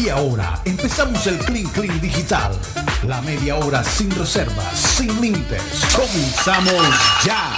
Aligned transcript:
Y 0.00 0.08
ahora 0.08 0.60
empezamos 0.64 1.26
el 1.26 1.38
Clean 1.38 1.66
Clean 1.70 2.00
Digital. 2.00 2.52
La 3.06 3.20
media 3.22 3.56
hora 3.56 3.82
sin 3.84 4.10
reservas, 4.10 4.78
sin 4.78 5.20
límites. 5.20 5.62
Comenzamos 5.94 6.82
ya. 7.24 7.52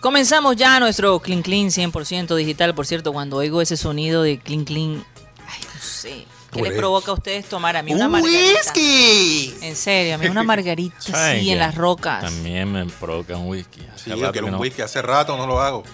Comenzamos 0.00 0.56
ya 0.56 0.80
nuestro 0.80 1.20
Clean 1.20 1.42
Clean 1.42 1.66
100% 1.68 2.34
digital. 2.34 2.74
Por 2.74 2.86
cierto, 2.86 3.12
cuando 3.12 3.36
oigo 3.36 3.60
ese 3.60 3.76
sonido 3.76 4.22
de 4.22 4.38
Clean 4.38 4.64
Clean, 4.64 5.04
ay, 5.46 5.60
no 5.74 5.80
sé. 5.80 6.24
¿Qué 6.50 6.62
les 6.62 6.72
provoca 6.72 7.12
a 7.12 7.14
ustedes 7.14 7.46
tomar? 7.48 7.76
A 7.76 7.82
mí 7.82 7.94
una 7.94 8.08
margarita. 8.08 8.58
whisky! 8.58 9.54
En 9.62 9.76
serio, 9.76 10.16
a 10.16 10.18
mí 10.18 10.26
una 10.26 10.42
margarita 10.42 10.96
¿Saben 10.98 11.38
así 11.38 11.50
en 11.50 11.58
las 11.60 11.76
rocas. 11.76 12.22
También 12.22 12.72
me 12.72 12.86
provoca 12.86 13.36
un 13.36 13.48
whisky. 13.48 13.82
Hace 13.94 14.04
Sí, 14.04 14.10
yo 14.10 14.16
rato 14.16 14.32
quiero 14.32 14.46
que 14.46 14.50
un 14.50 14.56
no. 14.56 14.60
whisky. 14.60 14.82
Hace 14.82 15.00
rato 15.00 15.36
no 15.36 15.46
lo 15.46 15.60
hago. 15.60 15.84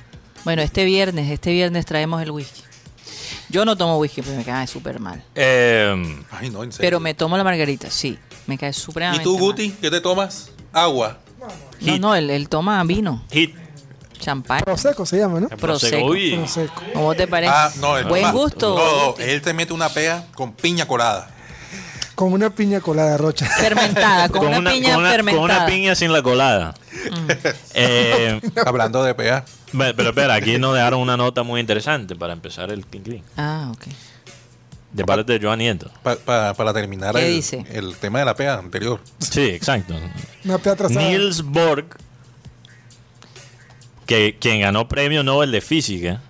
Bueno, 0.45 0.63
este 0.63 0.85
viernes, 0.85 1.31
este 1.31 1.53
viernes 1.53 1.85
traemos 1.85 2.23
el 2.23 2.31
whisky. 2.31 2.63
Yo 3.49 3.65
no 3.65 3.77
tomo 3.77 3.99
whisky 3.99 4.23
porque 4.23 4.39
me 4.39 4.45
cae 4.45 4.67
súper 4.67 4.99
mal. 5.01 5.23
Eh, 5.35 5.95
Ay, 6.31 6.51
no, 6.51 6.65
en 6.65 6.73
serio. 6.73 6.87
Pero 6.87 7.01
me 7.01 7.15
tomo 7.15 7.37
la 7.37 7.45
margarita, 7.45 7.91
sí. 7.91 8.19
Me 8.47 8.59
cae 8.59 8.71
¿Y 8.71 8.73
supremamente 8.73 9.25
tú, 9.25 9.35
mal. 9.35 9.41
Guti? 9.43 9.71
¿Qué 9.81 9.91
te 9.91 10.01
tomas? 10.01 10.51
Agua. 10.73 11.19
No, 11.81 11.99
no, 11.99 12.15
él, 12.15 12.31
él 12.31 12.49
toma 12.49 12.83
vino, 12.85 13.25
hit. 13.31 13.55
champán, 14.19 14.63
Prosecco 14.65 15.07
se 15.07 15.19
llama, 15.19 15.39
¿no? 15.41 15.49
prosecco. 15.49 16.07
Uy. 16.07 16.35
Prosecco. 16.37 16.83
¿Cómo 16.93 17.15
te 17.15 17.27
parece? 17.29 17.53
Ah, 17.55 17.71
no, 17.81 17.97
el 17.99 18.05
Buen 18.07 18.33
gusto. 18.33 18.77
No, 18.77 19.07
no, 19.19 19.25
él 19.25 19.41
te 19.43 19.53
mete 19.53 19.73
una 19.73 19.89
pea 19.91 20.27
con 20.35 20.53
piña 20.53 20.87
colada. 20.87 21.31
Con 22.17 22.33
una 22.33 22.49
piña 22.51 22.81
colada, 22.81 23.17
Rocha. 23.19 23.47
Fermentada, 23.47 24.29
con, 24.31 24.47
una, 24.47 24.71
piña 24.71 24.91
con 24.95 25.01
una- 25.03 25.11
fermentada. 25.11 25.47
con 25.49 25.57
una 25.57 25.67
piña 25.67 25.95
sin 25.95 26.13
la 26.13 26.23
colada. 26.23 26.75
Eh, 27.75 28.41
Hablando 28.65 29.05
de 29.05 29.15
pea. 29.15 29.45
Pero 29.77 30.09
espera, 30.11 30.35
aquí 30.35 30.59
nos 30.59 30.75
dejaron 30.75 31.01
una 31.01 31.17
nota 31.17 31.43
muy 31.43 31.61
interesante 31.61 32.15
para 32.17 32.33
empezar 32.33 32.71
el 32.71 32.85
Clean 32.87 33.05
Clean. 33.05 33.23
Ah, 33.37 33.73
ok. 33.75 33.85
De 34.93 35.05
parte 35.05 35.39
de 35.39 35.45
Joan 35.45 35.59
Nieto. 35.59 35.91
pa- 36.03 36.17
pa- 36.17 36.55
para 36.55 36.73
terminar 36.73 37.15
¿Qué 37.15 37.27
el, 37.29 37.35
dice? 37.35 37.65
el 37.71 37.97
tema 37.97 38.21
de 38.21 38.25
la 38.25 38.35
pea 38.35 38.55
anterior. 38.59 39.01
Sí, 39.19 39.43
exacto. 39.43 39.95
Una 40.45 40.59
pea 40.59 40.73
atrasada. 40.73 41.07
Niels 41.07 41.43
Borg, 41.43 41.87
que, 44.07 44.37
quien 44.41 44.61
ganó 44.61 44.89
premio 44.89 45.23
Nobel 45.23 45.51
de 45.51 45.61
Física, 45.61 46.21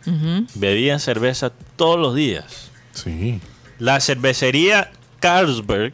bebía 0.54 0.98
cerveza 0.98 1.52
todos 1.76 1.98
los 2.00 2.14
días. 2.14 2.70
Sí. 2.92 3.40
La 3.78 4.00
cervecería 4.00 4.90
Carlsberg, 5.20 5.92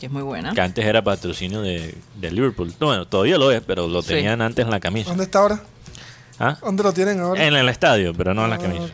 Que 0.00 0.06
es 0.06 0.10
muy 0.10 0.22
buena. 0.22 0.54
que 0.54 0.60
antes 0.60 0.84
era 0.84 1.04
patrocinio 1.04 1.60
de, 1.60 1.94
de 2.16 2.30
Liverpool. 2.30 2.72
Bueno, 2.80 3.06
todavía 3.06 3.36
lo 3.38 3.50
es, 3.52 3.60
pero 3.66 3.86
lo 3.88 4.00
Sí. 4.02 4.08
tenían 4.08 4.40
antes 4.40 4.64
en 4.64 4.70
la 4.70 4.80
camisa. 4.80 5.10
¿Dónde 5.10 5.24
está 5.24 5.40
ahora? 5.40 5.62
¿Ah? 6.44 6.58
¿Dónde 6.60 6.82
lo 6.82 6.92
tienen 6.92 7.20
ahora? 7.20 7.46
En 7.46 7.54
el 7.54 7.68
estadio, 7.68 8.12
pero 8.14 8.34
no 8.34 8.42
en 8.44 8.50
la 8.50 8.56
Ah, 8.56 8.58
camisa. 8.58 8.92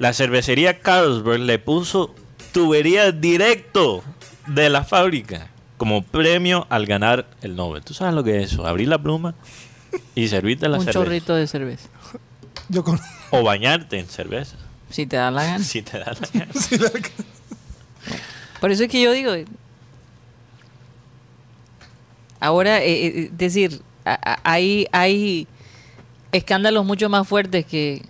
La 0.00 0.12
cervecería 0.12 0.80
Carlsberg 0.80 1.40
le 1.40 1.58
puso 1.60 2.14
tubería 2.52 3.12
directo 3.12 4.02
de 4.48 4.68
la 4.68 4.82
fábrica 4.82 5.48
como 5.76 6.02
premio 6.02 6.66
al 6.68 6.86
ganar 6.86 7.26
el 7.42 7.54
Nobel. 7.54 7.84
¿Tú 7.84 7.94
sabes 7.94 8.12
lo 8.14 8.24
que 8.24 8.38
es 8.42 8.52
eso? 8.52 8.66
Abrir 8.66 8.88
la 8.88 8.98
pluma 9.00 9.34
y 10.16 10.26
servirte 10.28 10.68
la 10.68 10.78
Un 10.78 10.84
cerveza. 10.84 10.98
chorrito 11.04 11.34
de 11.36 11.46
cerveza. 11.46 11.88
Yo 12.68 12.82
con... 12.82 12.98
O 13.30 13.42
bañarte 13.44 13.98
en 14.00 14.08
cerveza. 14.08 14.56
Si 14.90 15.06
te 15.06 15.16
da 15.16 15.30
la 15.30 15.44
gana. 15.44 15.62
Si 15.64 15.82
te 15.82 15.98
da 15.98 16.06
la 16.06 16.28
gana. 16.32 16.52
La- 16.80 16.90
Por 18.60 18.70
eso 18.72 18.82
es 18.82 18.90
que 18.90 19.00
yo 19.00 19.12
digo. 19.12 19.32
Ahora, 22.40 22.82
eh, 22.82 23.06
eh, 23.06 23.24
es 23.32 23.38
decir, 23.38 23.80
a- 24.04 24.18
a- 24.32 24.40
hay, 24.44 24.86
hay 24.92 25.46
escándalos 26.32 26.84
mucho 26.84 27.08
más 27.08 27.26
fuertes 27.26 27.64
que, 27.66 28.02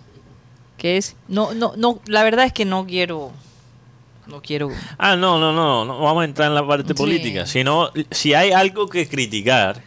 que 0.77 0.97
es. 0.97 1.15
No, 1.27 1.53
no, 1.53 1.73
no, 1.77 1.99
la 2.07 2.23
verdad 2.23 2.45
es 2.45 2.53
que 2.53 2.65
no 2.65 2.85
quiero. 2.85 3.31
No 4.27 4.41
quiero. 4.41 4.69
Ah, 4.97 5.15
no, 5.15 5.39
no, 5.39 5.51
no, 5.51 5.85
no 5.85 5.99
vamos 6.01 6.21
a 6.21 6.25
entrar 6.25 6.49
en 6.49 6.55
la 6.55 6.65
parte 6.67 6.89
Sí. 6.89 6.93
política. 6.93 7.45
Sino, 7.47 7.89
si 8.11 8.33
hay 8.35 8.51
algo 8.51 8.87
que 8.87 9.07
criticar, 9.09 9.81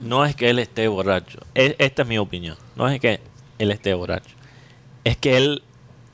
no 0.00 0.24
es 0.24 0.34
que 0.34 0.50
él 0.50 0.58
esté 0.58 0.88
borracho. 0.88 1.38
Es- 1.54 1.76
esta 1.78 2.02
es 2.02 2.08
mi 2.08 2.18
opinión. 2.18 2.56
No 2.74 2.88
es 2.88 2.98
que 3.00 3.20
él 3.58 3.70
esté 3.70 3.94
borracho. 3.94 4.34
Es 5.04 5.16
que 5.16 5.36
él 5.36 5.62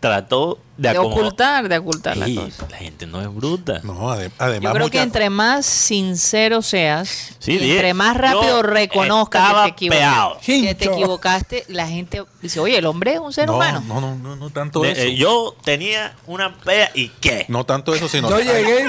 trató 0.00 0.58
de, 0.76 0.90
De 0.92 0.98
ocultar, 0.98 1.68
de 1.68 1.78
ocultar 1.78 2.16
las 2.16 2.28
Sí, 2.28 2.36
cosas. 2.36 2.70
la 2.70 2.76
gente 2.76 3.04
no 3.06 3.20
es 3.20 3.34
bruta. 3.34 3.80
No, 3.82 4.12
ade- 4.12 4.30
además. 4.38 4.70
Yo 4.70 4.74
creo 4.74 4.90
que 4.90 5.00
entre 5.00 5.28
más 5.28 5.66
sincero 5.66 6.62
seas, 6.62 7.34
Sí, 7.40 7.52
y 7.54 7.58
dije, 7.58 7.72
entre 7.72 7.94
más 7.94 8.16
rápido 8.16 8.62
reconozcas 8.62 9.48
que 9.52 9.60
te, 9.62 9.68
equivocaste, 9.96 10.62
que 10.62 10.74
te 10.76 10.84
equivocaste, 10.84 11.64
la 11.66 11.88
gente 11.88 12.22
dice, 12.40 12.60
oye, 12.60 12.78
el 12.78 12.86
hombre 12.86 13.14
es 13.14 13.18
un 13.18 13.32
ser 13.32 13.46
no, 13.48 13.56
humano. 13.56 13.82
no, 13.88 14.00
no, 14.00 14.14
no, 14.14 14.36
no 14.36 14.50
tanto 14.50 14.82
De- 14.82 14.92
eso. 14.92 15.00
eh, 15.02 15.16
yo 15.16 15.56
tenía 15.64 16.14
una 16.28 16.56
pea 16.58 16.92
y 16.94 17.08
qué. 17.20 17.44
No 17.48 17.64
tanto 17.66 17.92
eso, 17.92 18.08
sino 18.08 18.28
Yo 18.30 18.36
hay- 18.36 18.44
llegué. 18.44 18.86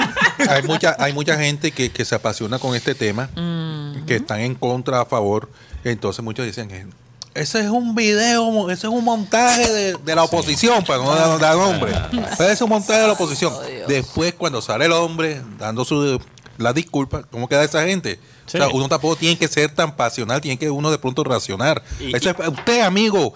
Hay, 0.48 0.62
mucha, 0.62 0.94
hay 0.98 1.12
mucha 1.12 1.36
gente 1.38 1.72
que, 1.72 1.90
que 1.90 2.04
se 2.04 2.14
apasiona 2.14 2.60
con 2.60 2.76
este 2.76 2.94
tema, 2.94 3.28
Mm. 3.34 4.06
que 4.06 4.14
están 4.16 4.40
en 4.40 4.54
contra, 4.54 5.00
a 5.00 5.06
favor. 5.06 5.50
Entonces 5.82 6.22
muchos 6.24 6.46
dicen 6.46 6.68
que 6.68 6.86
ese 7.40 7.60
es 7.60 7.68
un 7.68 7.94
video, 7.94 8.70
ese 8.70 8.86
es 8.86 8.92
un 8.92 9.04
montaje 9.04 9.72
de, 9.72 9.92
de 9.94 10.14
la 10.14 10.24
oposición, 10.24 10.84
para 10.84 10.98
no 11.02 11.14
dar, 11.14 11.38
dar 11.38 11.56
nombre. 11.56 11.92
Ese 12.32 12.52
es 12.52 12.60
un 12.60 12.68
montaje 12.68 13.00
de 13.00 13.06
la 13.06 13.12
oposición. 13.14 13.52
Oh. 13.54 13.88
Después, 13.88 14.34
cuando 14.34 14.60
sale 14.60 14.84
el 14.86 14.92
hombre 14.92 15.40
dando 15.58 15.84
su 15.84 16.20
la 16.58 16.72
disculpa, 16.74 17.22
¿cómo 17.30 17.48
queda 17.48 17.64
esa 17.64 17.82
gente? 17.84 18.20
Sí. 18.46 18.58
O 18.58 18.60
sea, 18.60 18.68
uno 18.68 18.86
tampoco 18.88 19.16
tiene 19.16 19.38
que 19.38 19.48
ser 19.48 19.74
tan 19.74 19.96
pasional, 19.96 20.40
tiene 20.42 20.58
que 20.58 20.68
uno 20.70 20.90
de 20.90 20.98
pronto 20.98 21.24
racionar. 21.24 21.82
Y- 21.98 22.14
Eso 22.14 22.30
es- 22.30 22.48
usted, 22.48 22.82
amigo, 22.82 23.32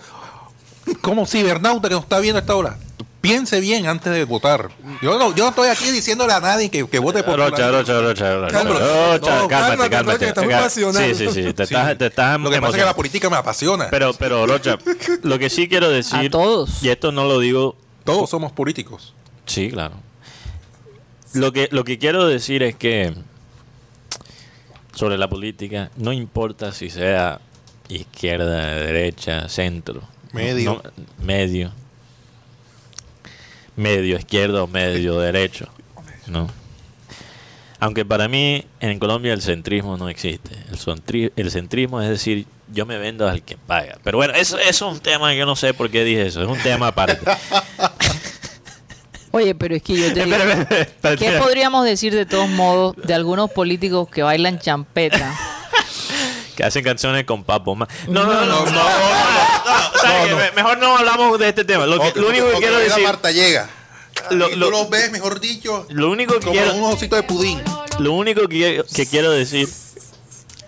como 1.00 1.25
cibernauta 1.26 1.88
que 1.88 1.94
nos 1.94 2.04
está 2.04 2.19
viendo 2.21 2.38
a 2.38 2.41
esta 2.42 2.54
hora, 2.54 2.76
piense 3.25 3.59
bien 3.59 3.87
antes 3.87 4.12
de 4.12 4.25
votar. 4.25 4.69
Yo 5.01 5.19
no, 5.19 5.35
yo 5.35 5.45
no 5.45 5.49
estoy 5.49 5.69
aquí 5.69 5.91
diciéndole 5.91 6.35
a 6.35 6.41
nadie 6.41 6.71
que, 6.71 6.87
que 6.87 6.99
vote 6.99 7.23
por 7.23 7.39
Rocha. 7.39 7.71
Rocha, 7.71 7.99
Rocha, 8.03 8.35
Rocha. 8.37 8.53
Cálmate. 8.53 8.81
Rocha, 8.81 9.49
cálmate, 9.49 9.91
cálmate, 9.91 10.29
estás 10.29 10.45
muy 10.45 10.53
pasional. 10.53 11.03
Sí, 11.03 11.15
sí, 11.15 11.29
sí. 11.33 11.53
Te 11.55 11.65
Sí. 11.67 11.75
estás, 11.75 11.97
te 11.97 12.07
estás 12.07 12.39
Lo 12.39 12.51
que 12.51 12.61
pasa 12.61 12.77
es 12.77 12.83
que 12.83 12.87
la 12.87 12.95
política 12.95 13.31
me 13.31 13.37
apasiona. 13.37 13.89
Pero, 13.91 14.13
pero, 14.13 14.47
Rocha, 14.47 14.77
lo 15.23 15.39
que 15.39 15.49
sí 15.49 15.69
quiero 15.71 15.89
decir. 15.89 16.19
A 16.19 16.29
todos. 16.29 16.83
Y 16.83 16.91
esto 16.91 17.13
no 17.13 17.25
lo 17.25 17.39
digo. 17.39 17.77
Todos 18.05 18.29
somos 18.29 18.53
políticos. 18.53 19.15
Sí, 19.47 19.71
claro. 19.71 19.95
Lo 21.33 21.51
que, 21.55 21.69
lo 21.73 21.83
que 21.84 21.99
quiero 21.99 22.27
decir 22.27 22.63
es 22.63 22.77
que. 22.77 23.15
Sobre 24.95 25.17
la 25.17 25.29
política, 25.29 25.91
no 25.97 26.13
importa 26.13 26.73
si 26.73 26.91
sea 26.91 27.41
izquierda, 27.89 28.75
derecha, 28.75 29.49
centro. 29.49 30.03
Medio. 30.33 30.83
no- 30.84 31.05
medio. 31.25 31.73
Medio 33.77 34.17
izquierdo, 34.19 34.67
medio 34.67 35.19
derecho. 35.19 35.69
¿no? 36.27 36.49
Aunque 37.81 38.05
para 38.05 38.29
mí 38.29 38.65
en 38.81 38.99
Colombia 38.99 39.33
el 39.35 39.43
centrismo 39.43 39.97
no 39.97 40.09
existe. 40.09 40.55
El, 40.71 40.79
centri- 40.79 41.33
el 41.37 41.51
centrismo 41.51 42.01
es 42.01 42.09
decir, 42.09 42.47
yo 42.73 42.87
me 42.87 42.97
vendo 42.99 43.29
al 43.29 43.43
que 43.43 43.57
paga. 43.59 43.99
Pero 44.03 44.17
bueno, 44.19 44.33
eso, 44.34 44.59
eso 44.59 44.89
es 44.89 44.95
un 44.95 45.01
tema 45.01 45.31
que 45.33 45.39
yo 45.39 45.45
no 45.47 45.55
sé 45.57 45.75
por 45.75 45.91
qué 45.91 46.03
dije 46.05 46.27
eso. 46.27 46.41
Es 46.43 46.49
un 46.49 46.59
tema 46.59 46.87
aparte. 46.89 47.19
Oye, 49.33 49.55
pero 49.57 49.75
es 49.75 49.83
que 49.83 49.97
yo 49.97 50.15
te 50.15 50.25
digo, 50.25 50.37
¿qué 51.19 51.33
podríamos 51.41 51.84
decir 51.84 52.15
de 52.15 52.25
todos 52.25 52.49
modos 52.49 52.95
de 52.97 53.15
algunos 53.15 53.51
políticos 53.51 54.09
que 54.09 54.23
bailan 54.23 54.61
champeta? 54.61 55.34
Que 56.57 56.63
hacen 56.63 56.84
canciones 56.84 57.25
con 57.25 57.43
Papo 57.43 57.75
no, 57.75 57.87
no, 58.07 58.25
no. 58.27 58.33
no, 58.33 58.47
no, 58.47 58.47
no, 58.47 58.71
no, 58.71 58.81
Mejor 60.55 60.78
no 60.78 60.97
hablamos 60.97 61.38
de 61.38 61.49
este 61.49 61.65
tema. 61.65 61.87
Lo, 61.87 62.00
que- 62.00 62.19
lo 62.21 62.28
único 62.28 62.47
que 62.50 62.59
quiero 62.59 62.75
la 62.75 62.78
decir. 62.81 63.03
Marta 63.05 63.31
llega. 63.31 63.69
Lo- 64.31 64.49
lo- 64.49 64.66
tú 64.66 64.71
los 64.71 64.91
ves, 64.91 65.10
mejor 65.10 65.41
dicho, 65.41 65.87
Lo 65.91 66.10
único 66.10 66.34
que 66.34 66.41
como 66.41 66.53
quiero. 66.53 66.75
un 66.75 66.84
osito 66.84 67.16
de 67.16 67.22
pudín. 67.25 67.60
Lo 67.99 68.12
único 68.12 68.43
que, 68.43 68.49
quiero- 68.49 68.84
que 68.87 69.06
quiero 69.06 69.31
decir 69.31 69.69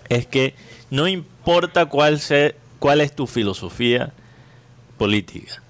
es 0.09 0.27
que 0.27 0.53
no 0.89 1.07
importa 1.07 1.85
cuál, 1.87 2.19
sea, 2.19 2.53
cuál 2.79 3.01
es 3.01 3.15
tu 3.15 3.25
filosofía 3.27 4.11
política, 4.97 5.61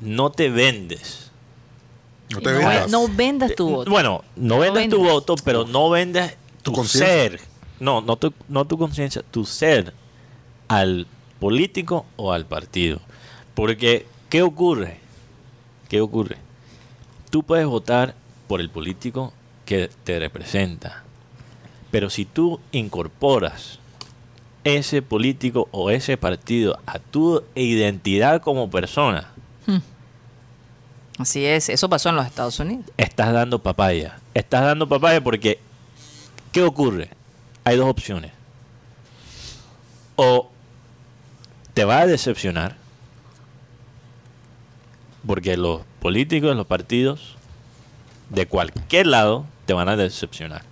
no 0.00 0.30
te 0.30 0.50
vendes. 0.50 1.30
No 2.30 2.40
te 2.40 2.52
no, 2.52 2.58
vendas. 2.58 2.90
no 2.90 3.08
vendas 3.08 3.54
tu 3.54 3.68
voto. 3.70 3.90
Bueno, 3.90 4.24
no 4.36 4.58
vendas 4.58 4.88
tu 4.88 4.98
voto, 5.02 5.36
pero 5.44 5.64
no 5.64 5.90
vendas 5.90 6.34
Tu 6.62 6.72
tu, 6.72 6.84
ser. 6.84 7.40
No, 7.78 8.00
no 8.00 8.16
tu, 8.16 8.32
no 8.48 8.66
tu 8.66 8.76
conciencia, 8.78 9.22
tu 9.30 9.44
ser 9.44 9.94
al 10.68 11.06
político 11.40 12.06
o 12.16 12.32
al 12.32 12.46
partido. 12.46 13.00
Porque, 13.54 14.06
¿qué 14.28 14.42
ocurre? 14.42 14.98
¿Qué 15.88 16.00
ocurre? 16.00 16.36
Tú 17.30 17.42
puedes 17.42 17.66
votar 17.66 18.14
por 18.48 18.60
el 18.60 18.70
político 18.70 19.32
que 19.64 19.90
te 20.04 20.18
representa. 20.18 21.04
Pero 21.90 22.10
si 22.10 22.24
tú 22.24 22.60
incorporas 22.72 23.78
ese 24.64 25.00
político 25.02 25.68
o 25.70 25.90
ese 25.90 26.16
partido 26.16 26.78
a 26.86 26.98
tu 26.98 27.42
identidad 27.54 28.40
como 28.42 28.70
persona, 28.70 29.32
Así 31.18 31.46
es, 31.46 31.70
eso 31.70 31.88
pasó 31.88 32.10
en 32.10 32.16
los 32.16 32.26
Estados 32.26 32.60
Unidos. 32.60 32.84
estás 32.98 33.32
dando 33.32 33.58
papaya. 33.58 34.18
Estás 34.34 34.62
dando 34.62 34.86
papaya 34.86 35.22
porque, 35.22 35.58
¿qué 36.52 36.62
ocurre? 36.62 37.08
Hay 37.64 37.76
dos 37.78 37.88
opciones. 37.88 38.32
O 40.16 40.50
te 41.76 41.84
va 41.84 42.00
a 42.00 42.06
decepcionar, 42.06 42.74
Porque 45.26 45.58
los 45.58 45.82
políticos, 46.00 46.56
los 46.56 46.66
partidos, 46.66 47.36
de 48.30 48.46
cualquier 48.46 49.06
lado, 49.08 49.44
te 49.66 49.74
van 49.74 49.90
a 49.90 49.96
decepcionar. 49.96 50.62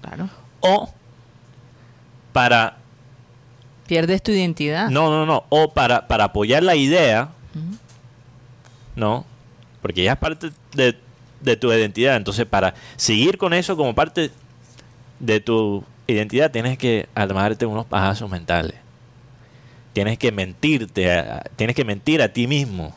Claro. 0.00 0.30
O 0.60 0.94
para 2.32 2.76
Pierdes 3.88 4.22
tu 4.22 4.30
identidad. 4.30 4.90
No, 4.90 5.10
no, 5.10 5.26
no. 5.26 5.44
O 5.48 5.72
para, 5.72 6.06
para 6.06 6.24
apoyar 6.24 6.62
la 6.62 6.76
idea. 6.76 7.30
¿no? 8.94 9.24
Porque 9.80 10.04
ya 10.04 10.12
es 10.12 10.18
parte 10.18 10.52
de, 10.72 10.96
de 11.40 11.56
tu 11.56 11.72
identidad. 11.72 12.14
Entonces, 12.14 12.46
para 12.46 12.74
seguir 12.94 13.38
con 13.38 13.54
eso 13.54 13.76
como 13.76 13.92
parte 13.92 14.30
de 15.18 15.40
tu 15.40 15.82
identidad, 16.06 16.52
tienes 16.52 16.78
que 16.78 17.08
armarte 17.12 17.66
unos 17.66 17.86
pajazos 17.86 18.30
mentales. 18.30 18.81
Tienes 19.92 20.18
que 20.18 20.32
mentirte, 20.32 21.24
tienes 21.56 21.76
que 21.76 21.84
mentir 21.84 22.22
a 22.22 22.28
ti 22.32 22.46
mismo 22.46 22.94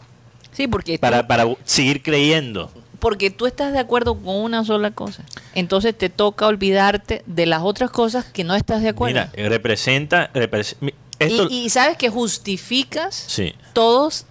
Sí, 0.54 0.68
porque, 0.68 0.98
para, 0.98 1.22
tú, 1.22 1.28
para 1.28 1.46
seguir 1.66 2.02
creyendo. 2.02 2.72
porque 3.00 3.30
tú 3.30 3.46
estás 3.46 3.74
de 3.74 3.80
acuerdo 3.80 4.16
con 4.18 4.36
una 4.38 4.64
sola 4.64 4.92
cosa. 4.92 5.24
Entonces 5.54 5.98
te 5.98 6.10
toca 6.10 6.48
olvidarte 6.48 7.24
de 7.26 7.46
las 7.46 7.62
otras 7.64 7.90
cosas 7.92 8.24
que 8.26 8.44
no 8.46 8.56
estás 8.56 8.82
de 8.82 8.90
acuerdo. 8.90 9.28
Mira, 9.36 9.50
representa... 9.50 10.32
repres- 10.34 10.76
esto, 11.20 11.48
y, 11.50 11.66
y 11.66 11.70
sabes 11.70 11.98
que 11.98 12.10
justificas 12.10 13.16
sí. 13.28 13.54
todos 13.74 14.26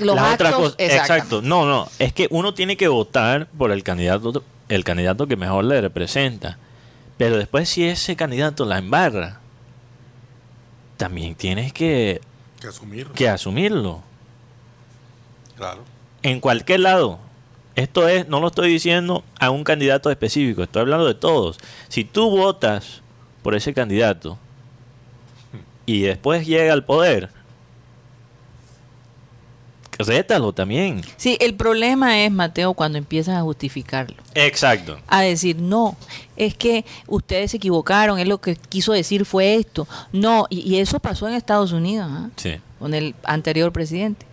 los 0.00 0.16
Las 0.16 0.34
otras 0.34 0.52
actos. 0.54 0.72
cosas- 0.74 0.90
Exacto. 0.92 1.42
No, 1.42 1.66
no. 1.66 1.88
Es 2.00 2.12
que 2.12 2.26
uno 2.30 2.54
tiene 2.54 2.76
que 2.76 2.88
votar 2.88 3.46
por 3.56 3.70
el 3.70 3.82
candidato, 3.84 4.42
el 4.68 4.82
candidato 4.84 5.26
que 5.28 5.36
mejor 5.36 5.64
le 5.64 5.80
representa. 5.80 6.58
Pero 7.16 7.36
después 7.36 7.68
si 7.68 7.84
ese 7.84 8.16
candidato 8.16 8.64
la 8.64 8.78
embarra, 8.78 9.40
también 10.96 11.34
tienes 11.34 11.72
que, 11.72 12.20
Que 12.60 12.68
asumir. 12.68 13.08
que 13.08 13.28
asumirlo. 13.28 14.02
Claro. 15.56 15.82
En 16.22 16.40
cualquier 16.40 16.80
lado. 16.80 17.18
Esto 17.76 18.06
es, 18.08 18.28
no 18.28 18.38
lo 18.38 18.46
estoy 18.48 18.68
diciendo 18.70 19.24
a 19.40 19.50
un 19.50 19.64
candidato 19.64 20.08
específico, 20.08 20.62
estoy 20.62 20.82
hablando 20.82 21.06
de 21.06 21.14
todos. 21.14 21.58
Si 21.88 22.04
tú 22.04 22.30
votas 22.30 23.02
por 23.42 23.56
ese 23.56 23.74
candidato 23.74 24.38
y 25.84 26.02
después 26.02 26.46
llega 26.46 26.72
al 26.72 26.84
poder, 26.84 27.30
rétalo 29.98 30.52
también. 30.52 31.02
Sí, 31.16 31.36
el 31.40 31.54
problema 31.54 32.20
es, 32.24 32.30
Mateo, 32.30 32.74
cuando 32.74 32.98
empiezan 32.98 33.36
a 33.36 33.42
justificarlo. 33.42 34.16
Exacto. 34.34 34.98
A 35.06 35.20
decir, 35.22 35.56
no, 35.56 35.96
es 36.36 36.54
que 36.54 36.84
ustedes 37.06 37.50
se 37.52 37.56
equivocaron, 37.58 38.18
él 38.18 38.28
lo 38.28 38.40
que 38.40 38.56
quiso 38.56 38.92
decir 38.92 39.24
fue 39.24 39.54
esto. 39.56 39.86
No, 40.12 40.46
y, 40.50 40.60
y 40.60 40.78
eso 40.80 40.98
pasó 41.00 41.28
en 41.28 41.34
Estados 41.34 41.72
Unidos, 41.72 42.08
¿ah? 42.10 42.30
Sí. 42.36 42.54
con 42.78 42.94
el 42.94 43.14
anterior 43.24 43.72
presidente. 43.72 44.26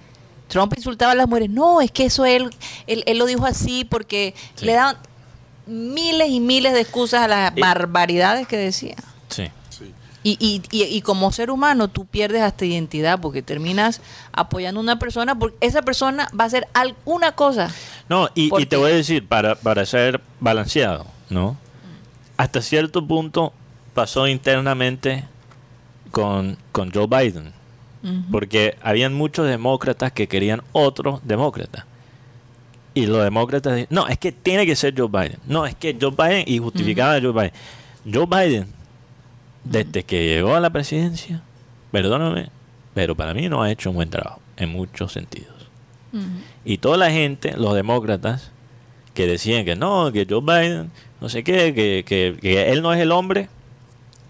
Trump 0.48 0.74
insultaba 0.75 1.13
a 1.13 1.16
las 1.16 1.28
mujeres. 1.30 1.50
No, 1.50 1.80
es 1.80 1.92
que 1.92 2.06
eso 2.06 2.25
él, 2.25 2.50
él, 2.88 3.04
él 3.06 3.18
lo 3.18 3.25
dijo 3.25 3.46
así 3.46 3.86
porque 3.86 4.34
Sí. 4.56 4.66
le 4.66 4.74
daban 4.74 4.98
miles 5.66 6.30
y 6.30 6.40
miles 6.40 6.74
de 6.74 6.81
excusas 6.81 7.22
a 7.22 7.28
las 7.28 7.54
Y- 7.56 7.62
barbaridades 7.62 8.48
que 8.48 8.58
decía. 8.58 8.96
Sí. 9.30 9.44
Y, 10.23 10.38
y, 10.39 10.62
y, 10.69 10.83
y 10.83 11.01
como 11.01 11.31
ser 11.31 11.50
humano 11.50 11.88
tú 11.88 12.06
pierdes 12.06 12.44
hasta 12.44 12.65
identidad 12.65 13.19
porque 13.19 13.41
terminas 13.41 14.01
apoyando 14.31 14.79
a 14.79 14.83
una 14.83 15.00
persona 15.00 15.38
porque 15.38 15.57
esa 15.62 15.81
persona 15.81 16.29
va 16.39 16.44
a 16.44 16.47
hacer 16.47 16.68
alguna 16.73 17.31
cosa. 17.31 17.71
No, 18.07 18.29
y, 18.35 18.50
¿Por 18.50 18.62
y 18.62 18.65
te 18.68 18.75
voy 18.75 18.91
a 18.91 18.95
decir, 18.95 19.27
para, 19.27 19.56
para 19.56 19.85
ser 19.85 20.21
balanceado, 20.39 21.07
¿no? 21.29 21.57
Hasta 22.38 22.62
cierto 22.62 23.06
punto 23.07 23.53
pasó 23.94 24.27
internamente 24.27 25.25
con, 26.12 26.57
con 26.71 26.91
Joe 26.91 27.07
Biden, 27.07 27.53
porque 28.31 28.77
habían 28.81 29.13
muchos 29.13 29.47
demócratas 29.47 30.12
que 30.12 30.27
querían 30.27 30.62
otro 30.71 31.21
demócrata. 31.24 31.85
Y 32.94 33.06
los 33.06 33.24
demócratas 33.24 33.88
no, 33.89 34.07
es 34.07 34.17
que 34.17 34.31
tiene 34.31 34.65
que 34.65 34.75
ser 34.75 34.94
Joe 34.97 35.07
Biden. 35.07 35.38
No, 35.45 35.65
es 35.65 35.75
que 35.75 35.97
Joe 36.00 36.12
Biden, 36.12 36.44
y 36.45 36.57
justificaban 36.59 37.17
a 37.17 37.21
Joe 37.21 37.31
Biden. 37.31 37.53
Joe 38.12 38.25
Biden, 38.25 38.67
desde 39.63 40.04
que 40.04 40.28
llegó 40.28 40.56
a 40.56 40.60
la 40.60 40.69
presidencia, 40.69 41.42
perdóname, 41.92 42.50
pero 42.94 43.16
para 43.16 43.34
mí 43.34 43.48
no 43.50 43.62
ha 43.63 43.72
hecho 43.72 43.90
un 43.90 43.96
buen 43.96 44.10
trabajo, 44.10 44.42
en 44.58 44.69
muchos 44.69 45.12
sentidos. 45.13 45.69
Y 46.66 46.78
toda 46.80 46.98
la 46.98 47.10
gente, 47.12 47.56
los 47.58 47.74
demócratas, 47.74 48.52
que 49.13 49.28
decían 49.28 49.63
que 49.66 49.75
no, 49.75 50.12
que 50.12 50.28
Joe 50.30 50.42
Biden, 50.42 50.92
no 51.22 51.30
sé 51.30 51.44
qué, 51.44 51.74
que, 51.74 52.04
que- 52.06 52.38
que 52.42 52.72
él 52.72 52.81
no 52.81 52.94
es 52.94 53.00
el 53.00 53.12
hombre, 53.12 53.48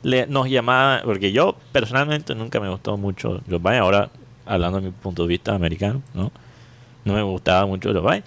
le, 0.03 0.27
nos 0.27 0.49
llamaban, 0.49 1.01
porque 1.05 1.31
yo 1.31 1.55
personalmente 1.71 2.33
nunca 2.35 2.59
me 2.59 2.69
gustó 2.69 2.97
mucho 2.97 3.41
Joe 3.49 3.59
Biden, 3.59 3.79
ahora 3.79 4.09
hablando 4.45 4.79
de 4.79 4.87
mi 4.87 4.91
punto 4.91 5.23
de 5.23 5.27
vista 5.29 5.53
americano, 5.55 6.01
¿no? 6.13 6.31
No 7.05 7.13
me 7.13 7.21
gustaba 7.23 7.65
mucho 7.65 7.91
Joe 7.93 8.01
Biden. 8.01 8.23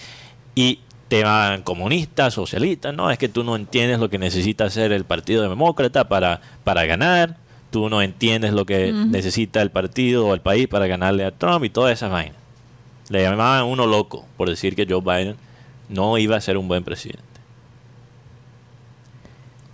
Y 0.57 0.81
te 1.09 1.21
llaman 1.21 1.63
comunista, 1.63 2.31
socialista, 2.31 2.93
no, 2.93 3.11
es 3.11 3.19
que 3.19 3.29
tú 3.29 3.45
no 3.45 3.57
entiendes 3.57 3.99
lo 3.99 4.11
que 4.11 4.19
necesita 4.19 4.65
hacer 4.65 4.93
el 4.93 5.05
Partido 5.05 5.49
Demócrata 5.49 6.09
para, 6.09 6.41
para 6.65 6.87
ganar, 6.87 7.37
tú 7.71 7.89
no 7.89 8.03
entiendes 8.03 8.53
lo 8.53 8.67
que 8.67 8.93
necesita 8.93 9.61
el 9.61 9.71
partido 9.71 10.29
o 10.29 10.35
el 10.35 10.41
país 10.41 10.69
para 10.69 10.87
ganarle 10.87 11.25
a 11.25 11.33
Trump 11.33 11.65
y 11.65 11.71
todas 11.71 11.93
esas 11.93 12.11
vainas. 12.11 12.39
Le 13.09 13.23
llamaban 13.23 13.65
uno 13.65 13.87
loco 13.87 14.27
por 14.37 14.49
decir 14.49 14.77
que 14.77 14.87
Joe 14.89 15.01
Biden 15.01 15.37
no 15.89 16.17
iba 16.17 16.37
a 16.37 16.41
ser 16.41 16.57
un 16.57 16.69
buen 16.69 16.85
presidente. 16.85 17.25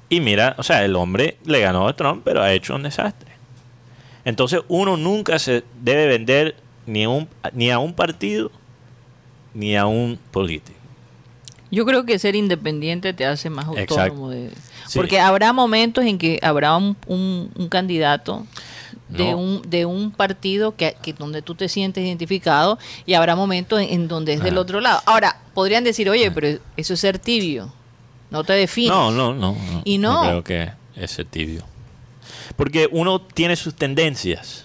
Y 0.09 0.21
mira, 0.21 0.55
o 0.59 0.63
sea, 0.63 0.83
el 0.85 0.97
hombre 0.97 1.37
le 1.45 1.61
ganó 1.61 1.87
a 1.87 1.95
Trump, 1.95 2.23
pero 2.25 2.43
ha 2.43 2.53
hecho 2.53 2.75
un 2.75 2.83
desastre. 2.83 3.31
Entonces 4.25 4.63
uno 4.69 4.97
nunca 4.97 5.39
se 5.39 5.63
debe 5.81 6.07
vender 6.07 6.57
ni 6.87 7.05
a 7.05 7.11
un, 7.11 7.29
ni 7.53 7.71
a 7.71 7.79
un 7.79 7.93
partido 7.93 8.51
ni 9.55 9.77
a 9.77 9.87
un 9.87 10.19
político. 10.31 10.80
Yo 11.71 11.85
creo 11.87 12.05
que 12.05 12.19
ser 12.19 12.35
independiente 12.37 13.13
te 13.13 13.25
hace 13.27 13.49
más 13.51 13.67
autónomo. 13.67 14.31
de- 14.31 14.51
Sí. 14.89 14.99
Porque 14.99 15.21
habrá 15.21 15.53
momentos 15.53 16.05
en 16.05 16.19
que 16.19 16.41
habrá 16.43 16.77
un, 16.77 16.97
un- 17.07 17.51
un 17.55 17.69
candidato 17.69 18.45
de, 19.09 19.31
No. 19.31 19.39
un, 19.39 19.63
de 19.71 19.87
un 19.87 20.11
partido 20.11 20.75
que, 20.75 20.97
que 21.01 21.13
donde 21.13 21.43
tú 21.43 21.55
te 21.55 21.69
sientes 21.69 22.05
identificado 22.05 22.77
y 23.07 23.15
habrá 23.15 23.37
momentos 23.37 23.81
en, 23.81 23.89
en 23.91 24.09
donde 24.09 24.33
es 24.35 24.43
del 24.43 24.59
otro 24.59 24.81
lado. 24.81 25.01
Ahora, 25.07 25.41
podrían 25.55 25.85
decir, 25.85 26.11
oye, 26.11 26.31
pero 26.33 26.59
eso 26.77 26.95
es 26.95 27.01
ser 27.01 27.21
tibio. 27.21 27.73
No 28.31 28.43
te 28.43 28.53
defines. 28.55 28.91
No, 28.91 29.13
no, 29.13 29.33
no, 29.33 29.53
no. 29.53 29.83
Y 29.85 29.99
no. 29.99 30.23
creo 30.23 30.43
que 30.45 30.71
es 30.97 31.11
ser 31.13 31.27
tibio. 31.27 31.63
Porque 32.57 32.89
uno 32.91 33.21
tiene 33.21 33.55
sus 33.55 33.75
tendencias. 33.75 34.65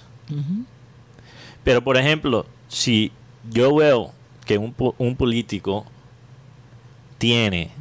Pero, 1.63 1.83
por 1.83 1.97
ejemplo, 1.97 2.45
si 2.67 3.11
yo 3.51 3.75
veo 3.75 4.11
que 4.45 4.57
un, 4.57 4.73
un 4.97 5.15
político 5.15 5.85
tiene, 7.17 7.71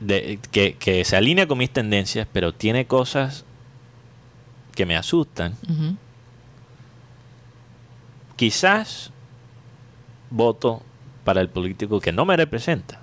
de- 0.00 0.38
que, 0.52 0.74
que 0.74 1.04
se 1.04 1.16
alinea 1.16 1.46
con 1.46 1.58
mis 1.58 1.70
tendencias, 1.70 2.26
pero 2.32 2.52
tiene 2.54 2.86
cosas 2.86 3.44
que 4.74 4.84
me 4.86 4.96
asustan, 4.96 5.56
quizás 8.36 9.10
voto 10.30 10.82
para 11.24 11.40
el 11.40 11.48
político 11.48 12.00
que 12.00 12.12
no 12.12 12.24
me 12.24 12.36
representa, 12.36 13.00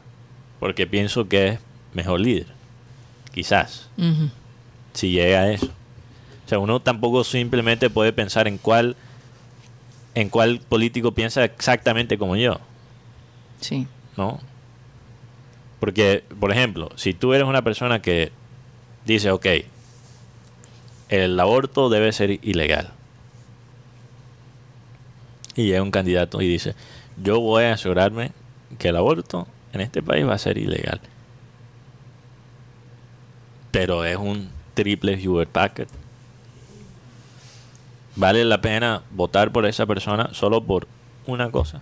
porque 0.59 0.87
pienso 0.87 1.27
que 1.27 1.47
es 1.47 1.59
mejor 1.93 2.19
líder. 2.19 2.47
Quizás, 3.33 3.89
si 4.93 5.11
llega 5.11 5.39
a 5.41 5.51
eso. 5.51 5.71
O 6.45 6.49
sea, 6.49 6.59
uno 6.59 6.79
tampoco 6.81 7.23
simplemente 7.23 7.89
puede 7.89 8.13
pensar 8.13 8.47
en 8.47 8.57
cuál 8.57 8.95
en 10.15 10.29
cuál 10.29 10.59
político 10.59 11.11
piensa 11.13 11.43
exactamente 11.43 12.19
como 12.19 12.35
yo, 12.35 12.59
Sí. 13.59 13.87
¿no? 14.15 14.39
Porque, 15.83 16.23
por 16.39 16.49
ejemplo, 16.53 16.91
si 16.95 17.13
tú 17.13 17.33
eres 17.33 17.45
una 17.45 17.61
persona 17.61 18.01
que 18.01 18.31
dice, 19.03 19.31
ok, 19.31 19.45
el 21.09 21.37
aborto 21.37 21.89
debe 21.89 22.13
ser 22.13 22.39
ilegal. 22.41 22.93
Y 25.57 25.65
llega 25.65 25.81
un 25.81 25.91
candidato 25.91 26.41
y 26.41 26.47
dice, 26.47 26.73
yo 27.21 27.41
voy 27.41 27.65
a 27.65 27.73
asegurarme 27.73 28.31
que 28.79 28.87
el 28.87 28.95
aborto 28.95 29.45
en 29.73 29.81
este 29.81 30.01
país 30.01 30.25
va 30.25 30.35
a 30.35 30.37
ser 30.37 30.57
ilegal. 30.57 31.01
Pero 33.71 34.05
es 34.05 34.15
un 34.15 34.51
triple 34.75 35.21
Hewlett 35.21 35.49
Packard. 35.49 35.89
¿Vale 38.15 38.45
la 38.45 38.61
pena 38.61 39.03
votar 39.11 39.51
por 39.51 39.65
esa 39.65 39.85
persona 39.85 40.33
solo 40.33 40.63
por 40.63 40.87
una 41.27 41.51
cosa? 41.51 41.81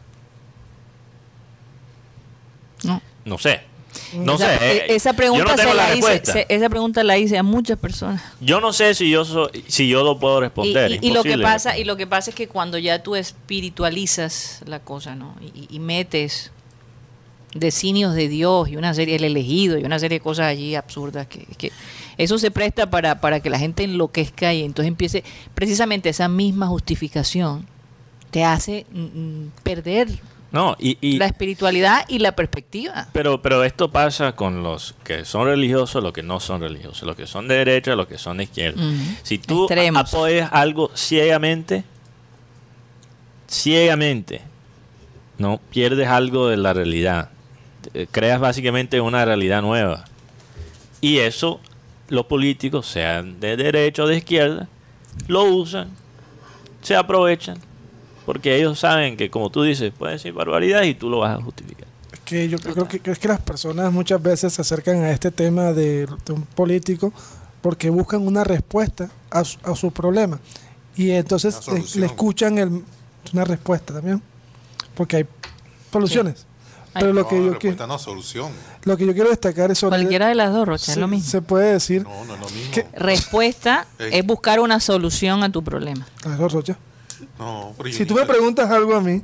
No. 2.84 3.00
No 3.26 3.38
sé. 3.38 3.70
No 4.14 4.36
esa, 4.36 4.58
sé. 4.60 4.72
eh, 4.72 4.86
e- 4.90 4.96
esa 4.96 5.12
yo 5.12 5.16
pregunta 5.18 5.46
no 5.52 5.56
tengo 5.56 5.70
se 5.72 5.76
la 5.76 5.96
hice, 5.96 6.22
se- 6.26 6.46
esa 6.50 6.70
pregunta 6.70 7.04
la 7.04 7.18
hice 7.18 7.38
a 7.38 7.44
muchas 7.44 7.78
personas. 7.80 8.22
Yo 8.42 8.60
no 8.62 8.74
sé 8.74 8.94
si 8.96 9.10
yo 9.10 9.24
soy, 9.26 9.64
si 9.68 9.88
yo 9.88 10.04
lo 10.04 10.20
puedo 10.20 10.42
responder. 10.42 10.92
y- 11.02 11.08
y 11.08 11.12
lo 11.12 11.24
que 11.24 11.38
pasa 11.38 11.78
y 11.78 11.84
lo 11.84 11.96
que 11.98 12.08
pasa 12.08 12.30
es 12.32 12.36
que 12.36 12.48
cuando 12.48 12.78
ya 12.78 13.02
tú 13.04 13.16
espiritualizas 13.16 14.62
la 14.66 14.80
cosa, 14.80 15.16
¿no? 15.16 15.36
Y, 15.42 15.68
y 15.76 15.80
metes 15.80 16.52
designios 17.54 18.14
de 18.16 18.28
Dios 18.30 18.70
y 18.70 18.78
una 18.78 18.94
serie 18.94 19.16
el 19.18 19.24
elegido 19.26 19.78
y 19.78 19.84
una 19.84 20.00
serie 20.00 20.20
de 20.20 20.24
cosas 20.24 20.46
allí 20.48 20.76
absurdas 20.76 21.28
que, 21.28 21.46
que 21.58 21.72
eso 22.18 22.38
se 22.38 22.50
presta 22.50 22.90
para, 22.90 23.20
para 23.20 23.42
que 23.42 23.50
la 23.50 23.60
gente 23.60 23.84
enloquezca 23.84 24.54
y 24.54 24.64
entonces 24.64 24.88
empiece 24.88 25.24
precisamente 25.54 26.08
esa 26.10 26.30
misma 26.30 26.68
justificación 26.68 27.68
te 28.30 28.46
hace 28.46 28.86
mm, 28.92 29.00
mm, 29.02 29.52
perder 29.64 30.08
No, 30.52 30.76
y, 30.80 30.98
y- 31.00 31.18
La 31.18 31.28
espiritualidad 31.28 32.04
y 32.10 32.20
la 32.20 32.34
perspectiva. 32.36 33.08
pero, 33.14 33.42
pero 33.42 33.64
esto 33.64 33.90
pasa 33.90 34.34
con 34.36 34.64
los 34.64 34.96
que 35.06 35.24
son 35.24 35.46
religiosos, 35.46 36.04
los 36.04 36.12
que 36.12 36.24
no 36.24 36.40
son 36.42 36.60
religiosos, 36.60 37.04
los 37.04 37.16
que 37.16 37.26
son 37.26 37.48
de 37.48 37.56
derecha, 37.56 37.96
los 37.96 38.08
que 38.08 38.18
son 38.18 38.38
de 38.38 38.44
izquierda. 38.44 38.82
Si 39.24 39.38
tú 39.38 39.64
Extremos. 39.64 40.14
apoyas 40.14 40.50
algo 40.52 40.92
ciegamente, 40.94 41.86
ciegamente, 43.48 44.42
no 45.38 45.60
pierdes 45.70 46.08
algo 46.08 46.48
de 46.50 46.58
la 46.58 46.74
realidad. 46.74 47.30
Eh, 47.94 48.08
Creas 48.12 48.40
básicamente 48.40 49.02
una 49.02 49.26
realidad 49.26 49.62
nueva. 49.62 50.06
Y 51.00 51.18
eso 51.20 51.60
los 52.10 52.26
políticos, 52.26 52.88
sean 52.88 53.40
de 53.40 53.56
derecha 53.56 54.04
o 54.04 54.08
de 54.08 54.18
izquierda, 54.18 54.68
lo 55.28 55.44
usan, 55.46 55.90
se 56.82 56.94
aprovechan, 56.96 57.58
porque 58.26 58.56
ellos 58.58 58.80
saben 58.80 59.18
que, 59.18 59.30
como 59.30 59.50
tú 59.50 59.64
dices, 59.64 59.92
pueden 59.98 60.18
decir 60.18 60.34
barbaridades 60.34 60.88
y 60.90 60.94
tú 60.96 61.10
lo 61.10 61.20
vas 61.20 61.38
a 61.40 61.42
justificar. 61.44 61.88
Es 62.12 62.20
que 62.22 62.50
yo 62.50 62.58
creo 62.60 62.88
que, 62.88 63.00
que 63.00 63.12
es 63.12 63.20
que 63.20 63.28
las 63.28 63.42
personas 63.42 63.92
muchas 63.92 64.22
veces 64.22 64.54
se 64.54 64.62
acercan 64.62 65.02
a 65.04 65.12
este 65.12 65.32
tema 65.32 65.74
de, 65.74 66.08
de 66.26 66.34
un 66.34 66.44
político 66.44 67.12
porque 67.62 67.90
buscan 67.90 68.26
una 68.26 68.44
respuesta 68.44 69.10
a 69.30 69.44
su, 69.44 69.58
a 69.64 69.76
su 69.76 69.92
problema. 69.92 70.40
Y 70.96 71.12
entonces 71.12 71.58
le, 71.96 72.06
escuchan 72.06 72.58
el, 72.58 72.84
una 73.34 73.46
respuesta 73.46 73.94
también. 73.94 74.22
Porque 74.96 75.18
hay 75.18 75.26
soluciones. 75.92 76.46
Pero 76.94 77.14
lo 77.14 77.26
que, 77.26 77.38
yo, 77.38 77.52
respuesta 77.54 77.84
que- 77.86 77.88
no, 77.88 77.98
solución. 77.98 78.52
lo 78.84 78.98
que 78.98 79.06
yo 79.06 79.14
quiero 79.14 79.30
destacar 79.30 79.72
es 79.72 79.78
sobre... 79.78 79.98
Cualquiera 80.00 80.28
de 80.28 80.36
las 80.36 80.52
dos, 80.52 80.68
Rocha, 80.68 80.92
es 80.92 80.96
se, 80.96 81.00
lo 81.00 81.08
mismo. 81.08 81.30
se 81.30 81.42
puede 81.42 81.72
decir... 81.72 82.04
No, 82.04 82.26
no 82.26 82.34
es 82.34 82.40
lo 82.42 82.50
mismo. 82.50 82.72
¿Qué? 82.74 82.86
Respuesta 82.94 83.88
Ey. 84.00 84.10
es 84.20 84.26
buscar 84.26 84.60
una 84.60 84.82
solución 84.82 85.44
a 85.44 85.52
tu 85.52 85.64
problema. 85.64 86.06
Claro, 86.22 86.50
Rocha. 86.50 86.78
No, 87.40 87.74
pero 87.78 87.92
Si 87.92 88.06
tú 88.06 88.16
me 88.16 88.26
preguntas 88.26 88.70
algo 88.70 88.96
a 88.96 89.02
mí, 89.02 89.22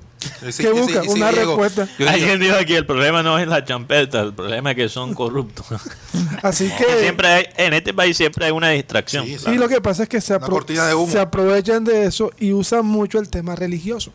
sí, 0.51 0.63
¿qué 0.63 0.71
buscas? 0.71 1.07
una 1.07 1.31
Diego. 1.31 1.57
respuesta. 1.57 1.87
Yo 1.99 2.09
Alguien 2.09 2.39
dijo 2.39 2.55
aquí, 2.55 2.73
el 2.75 2.85
problema 2.85 3.21
no 3.23 3.37
es 3.39 3.47
la 3.47 3.63
champeta, 3.63 4.21
el 4.21 4.33
problema 4.33 4.71
es 4.71 4.75
que 4.77 4.89
son 4.89 5.13
corruptos. 5.13 5.65
Así 6.43 6.69
Que 6.77 6.85
que... 6.85 6.99
siempre 7.01 7.27
hay, 7.27 7.45
en 7.57 7.73
este 7.73 7.93
país 7.93 8.17
siempre 8.17 8.45
hay 8.45 8.51
una 8.51 8.69
distracción. 8.69 9.25
Sí, 9.25 9.37
Y 9.47 9.57
lo 9.57 9.67
que 9.69 9.81
pasa 9.81 10.03
es 10.03 10.09
que 10.09 10.19
se, 10.21 10.35
apro- 10.39 10.65
de 10.65 11.11
se 11.11 11.19
aprovechan 11.19 11.83
de 11.83 12.05
eso 12.05 12.31
y 12.39 12.53
usan 12.53 12.85
mucho 12.85 13.19
el 13.19 13.29
tema 13.29 13.55
religioso. 13.55 14.11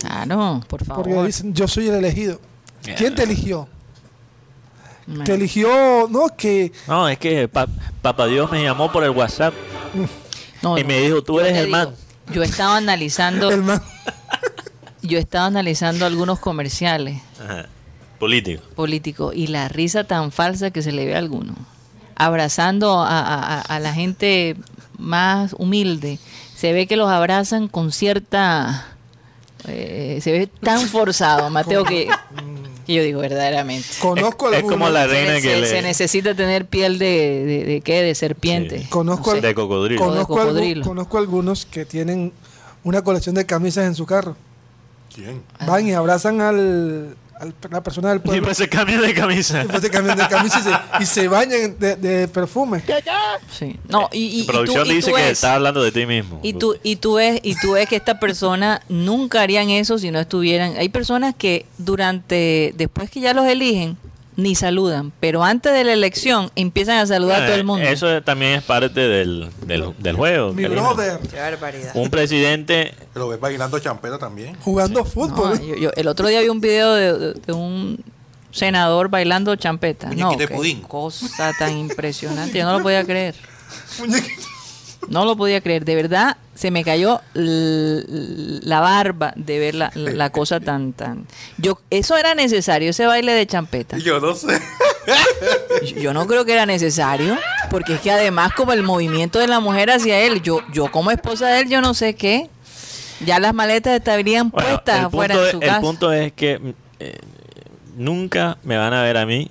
Claro, 0.00 0.60
por 0.66 0.84
Porque 0.86 1.10
favor. 1.10 1.26
dicen, 1.26 1.52
yo 1.54 1.68
soy 1.68 1.88
el 1.88 1.94
elegido. 1.94 2.40
¿Quién 2.96 3.14
te 3.14 3.22
eligió? 3.24 3.68
Man. 5.06 5.24
Te 5.24 5.34
eligió, 5.34 6.06
no, 6.08 6.28
que 6.36 6.72
No, 6.86 7.08
es 7.08 7.18
que 7.18 7.48
pa- 7.48 7.66
Papá 8.00 8.26
Dios 8.26 8.50
me 8.50 8.62
llamó 8.62 8.92
por 8.92 9.02
el 9.02 9.10
WhatsApp 9.10 9.52
No, 10.62 10.78
y 10.78 10.82
no. 10.82 10.88
me 10.88 11.00
dijo, 11.00 11.22
tú 11.22 11.40
eres 11.40 11.56
el 11.56 11.66
digo, 11.66 11.76
man. 11.76 11.94
Yo 12.32 12.42
estaba 12.42 12.76
analizando, 12.76 13.50
el 13.50 13.62
man... 13.62 13.82
yo 15.02 15.18
estaba 15.18 15.46
analizando 15.46 16.06
algunos 16.06 16.38
comerciales 16.38 17.20
Ajá. 17.42 17.66
Político. 18.18 18.62
políticos 18.76 19.32
y 19.34 19.46
la 19.48 19.68
risa 19.68 20.04
tan 20.04 20.30
falsa 20.30 20.70
que 20.70 20.82
se 20.82 20.92
le 20.92 21.06
ve 21.06 21.14
a 21.14 21.18
alguno. 21.18 21.54
Abrazando 22.16 23.00
a, 23.00 23.18
a- 23.20 23.58
a- 23.58 23.60
a 23.62 23.78
la 23.80 23.92
gente 23.94 24.56
más 24.98 25.54
humilde. 25.58 26.18
Se 26.54 26.72
ve 26.74 26.86
que 26.86 26.96
los 26.96 27.10
abrazan 27.10 27.66
con 27.68 27.90
cierta... 27.92 28.86
eh, 29.66 30.20
se 30.22 30.30
ve 30.32 30.46
tan 30.46 30.86
forzado, 30.86 31.48
Mateo, 31.50 31.84
que, 31.84 32.08
que 32.90 32.96
yo 32.96 33.02
digo 33.02 33.20
verdaderamente. 33.20 33.86
Conozco 34.00 34.50
Es 34.50 34.56
algunos, 34.58 34.78
como 34.78 34.90
la 34.90 35.06
reina 35.06 35.34
que 35.36 35.40
se- 35.42 35.60
le... 35.60 35.66
se 35.66 35.82
necesita 35.82 36.34
tener 36.34 36.66
piel 36.66 36.98
de, 36.98 37.44
de, 37.44 37.64
de 37.64 37.80
qué, 37.80 38.02
de 38.02 38.14
serpiente. 38.14 38.80
Sí. 38.80 38.86
Conozco, 38.88 39.30
No 39.34 39.40
sé. 39.40 39.46
de 39.46 39.54
cocodrilo. 39.54 40.00
Con- 40.00 40.10
conozco, 40.10 40.34
de 40.38 40.44
cocodrilo. 40.46 40.84
conozco 40.84 41.18
algunos 41.18 41.66
que 41.66 41.84
tienen 41.84 42.32
una 42.84 43.02
colección 43.02 43.34
de 43.34 43.46
camisas 43.46 43.86
en 43.86 43.94
su 43.94 44.06
carro. 44.06 44.36
¿Quién? 45.14 45.42
Van 45.66 45.86
y 45.86 45.92
abrazan 45.92 46.40
al, 46.40 47.16
al- 47.40 47.54
la 47.70 47.82
persona 47.82 48.10
del 48.10 48.20
pueblo. 48.20 48.32
Siempre 48.34 48.54
se 48.54 48.68
cambia 48.68 49.00
de 49.00 49.14
camisa. 49.14 49.58
Después 49.58 49.80
se 49.82 49.90
cambian 49.90 50.16
de 50.18 50.28
camisa 50.28 50.58
y 50.60 50.62
se, 50.62 51.02
y 51.02 51.06
se 51.06 51.28
bañan 51.28 51.78
de, 51.78 51.96
de 51.96 52.28
perfume. 52.28 52.82
Sí. 53.58 53.76
No, 53.88 54.08
y, 54.12 54.18
y- 54.18 54.40
y 54.40 54.46
tú- 54.46 54.52
Producción 54.52 54.86
y 54.86 54.88
tú 54.90 54.94
dice 54.96 55.12
que 55.12 55.30
está 55.30 55.54
hablando 55.54 55.82
de 55.82 55.92
ti 55.92 56.06
mismo. 56.06 56.40
Y 56.42 56.52
tú, 56.52 56.76
y 56.82 56.96
tú 56.96 57.14
ves, 57.14 57.40
y 57.42 57.54
tú 57.56 57.72
ves 57.72 57.88
que 57.88 57.96
esta 57.96 58.20
persona 58.20 58.82
nunca 58.88 59.42
harían 59.42 59.70
eso 59.70 59.98
si 59.98 60.10
no 60.10 60.20
estuvieran. 60.20 60.76
Hay 60.76 60.88
personas 60.90 61.34
que 61.36 61.66
durante, 61.78 62.72
después 62.76 63.10
que 63.10 63.20
ya 63.20 63.34
los 63.34 63.46
eligen, 63.46 63.96
ni 64.36 64.54
saludan, 64.54 65.12
pero 65.20 65.42
antes 65.44 65.72
de 65.72 65.84
la 65.84 65.92
elección 65.92 66.50
empiezan 66.56 66.98
a 66.98 67.06
saludar 67.06 67.42
a 67.42 67.46
todo 67.46 67.56
el 67.56 67.64
mundo. 67.64 67.86
Eso 67.86 68.22
también 68.22 68.52
es 68.52 68.62
parte 68.62 69.00
del, 69.00 69.50
del, 69.66 69.92
del 69.98 70.16
juego. 70.16 70.52
Mi 70.52 70.62
Karina. 70.62 70.80
brother, 70.82 71.18
Qué 71.28 71.36
barbaridad. 71.36 71.90
Un 71.94 72.08
presidente 72.10 72.94
Lo 73.14 73.28
ves 73.28 73.38
bailando 73.40 73.78
champeta 73.78 74.18
también. 74.18 74.56
jugando 74.60 75.00
No, 75.00 75.04
fútbol. 75.04 75.60
yo- 75.60 75.76
yo- 75.76 75.90
el 75.94 76.08
otro 76.08 76.28
día 76.28 76.40
vi 76.40 76.48
un 76.48 76.60
video 76.60 76.94
de, 76.94 77.18
de- 77.18 77.34
de 77.34 77.52
un 77.52 78.02
senador 78.52 79.08
bailando 79.10 79.54
champeta. 79.56 80.08
No, 80.08 80.14
Muñequito 80.28 80.38
de 80.38 80.48
qué 80.48 80.54
pudín. 80.54 80.80
cosa 80.82 81.52
tan 81.58 81.76
impresionante. 81.76 82.58
Yo 82.58 82.64
no 82.64 82.78
lo 82.78 82.82
podía 82.82 83.04
creer. 83.04 83.34
Muñequito. 83.98 84.46
No 85.08 85.24
lo 85.24 85.36
podía 85.36 85.60
creer. 85.60 85.84
De 85.84 85.94
verdad, 85.96 86.36
se 86.54 86.70
me 86.70 86.84
cayó 86.84 87.20
la 87.34 88.80
barba 88.80 89.32
de 89.36 89.58
ver 89.58 89.74
la, 89.74 89.90
la 89.94 90.30
cosa 90.30 90.60
tan, 90.60 90.92
tan. 90.92 91.26
Yo, 91.58 91.80
eso 91.90 92.16
era 92.16 92.34
necesario, 92.34 92.90
ese 92.90 93.06
baile 93.06 93.32
de 93.32 93.46
champeta. 93.46 93.98
Yo 93.98 94.20
no 94.20 94.34
sé. 94.34 94.60
Yo- 95.86 95.96
Yo 96.00 96.12
no 96.14 96.26
creo 96.26 96.44
que 96.44 96.52
era 96.52 96.66
necesario, 96.66 97.36
porque 97.70 97.94
es 97.94 98.00
que 98.00 98.10
además 98.12 98.52
como 98.54 98.72
el 98.72 98.82
movimiento 98.82 99.38
de 99.38 99.46
la 99.48 99.58
mujer 99.60 99.90
hacia 99.90 100.20
él, 100.20 100.42
yo, 100.42 100.60
yo 100.72 100.90
como 100.92 101.10
esposa 101.10 101.48
de 101.48 101.60
él, 101.60 101.68
yo 101.68 101.80
no 101.80 101.94
sé 101.94 102.14
qué. 102.14 102.48
Ya 103.24 103.38
las 103.38 103.52
maletas 103.54 103.94
estarían 103.96 104.50
Bueno, 104.50 104.68
puestas 104.68 104.98
el 105.00 105.04
afuera 105.06 105.34
punto 105.34 105.42
de 105.42 105.46
es- 105.48 105.52
su 105.52 105.60
el 105.60 105.66
casa. 105.68 105.80
punto 105.80 106.12
es 106.12 106.32
que 106.32 106.74
eh, 107.00 107.18
nunca 107.96 108.58
me 108.62 108.76
van 108.76 108.92
a 108.94 109.02
ver 109.02 109.16
a 109.16 109.26
mí 109.26 109.50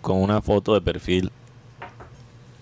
con 0.00 0.20
una 0.22 0.40
foto 0.42 0.74
de 0.74 0.80
perfil 0.80 1.30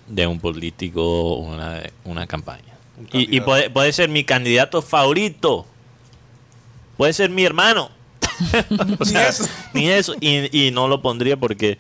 de 0.07 0.27
un 0.27 0.39
político 0.41 1.03
o 1.03 1.39
una, 1.39 1.83
una 2.05 2.27
campaña. 2.27 2.63
Un 2.99 3.09
Y, 3.13 3.37
y 3.37 3.41
puede, 3.41 3.71
puede 3.71 3.93
ser 3.93 4.09
mi 4.09 4.25
candidato 4.25 4.83
favorito. 4.83 5.67
Puede 6.97 7.13
ser 7.13 7.31
mi 7.31 7.45
hermano. 7.45 7.91
O 9.01 9.05
Ni 9.05 9.17
eso. 9.17 9.45
Ni 9.73 9.89
eso. 9.89 10.15
Y, 10.21 10.67
y 10.67 10.71
no 10.71 10.89
lo 10.89 11.01
pondría 11.03 11.37
porque 11.37 11.79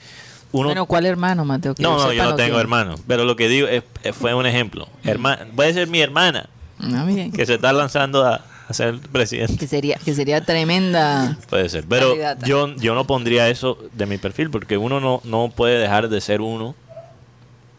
uno... 0.52 0.68
Bueno, 0.68 0.87
¿cuál 0.87 1.06
hermano, 1.06 1.45
Mateo? 1.45 1.75
Que 1.75 1.83
no, 1.83 1.99
no, 1.99 2.12
yo 2.12 2.23
no 2.25 2.35
tengo 2.35 2.59
hermano. 2.61 2.95
Pero 3.06 3.25
lo 3.25 3.37
que 3.37 3.49
digo 3.49 3.68
es, 3.68 3.83
eh, 4.04 4.12
fue 4.12 4.33
un 4.35 4.47
ejemplo. 4.47 4.88
Herma- 5.04 5.38
puede 5.54 5.75
ser 5.75 5.88
mi 5.88 6.00
hermana 6.00 6.49
Ah, 6.78 7.04
bien. 7.06 7.33
que 7.33 7.45
se 7.47 7.54
está 7.54 7.73
lanzando 7.73 8.25
a, 8.25 8.45
a 8.68 8.73
ser 8.75 8.99
presidente. 9.00 9.56
Que 9.59 9.66
sería, 9.66 9.97
que 10.02 10.14
sería 10.14 10.42
tremenda. 10.45 11.37
Puede 11.50 11.68
ser, 11.68 11.85
pero 11.88 12.09
Candidata. 12.09 12.47
yo, 12.47 12.75
yo 12.76 12.95
no 12.95 13.06
pondría 13.06 13.49
eso 13.49 13.78
de 13.92 14.06
mi 14.06 14.18
perfil 14.18 14.50
porque 14.50 14.76
uno 14.78 15.00
no, 15.00 15.21
no 15.25 15.50
puede 15.54 15.78
dejar 15.78 16.09
de 16.09 16.21
ser 16.21 16.40
uno 16.40 16.75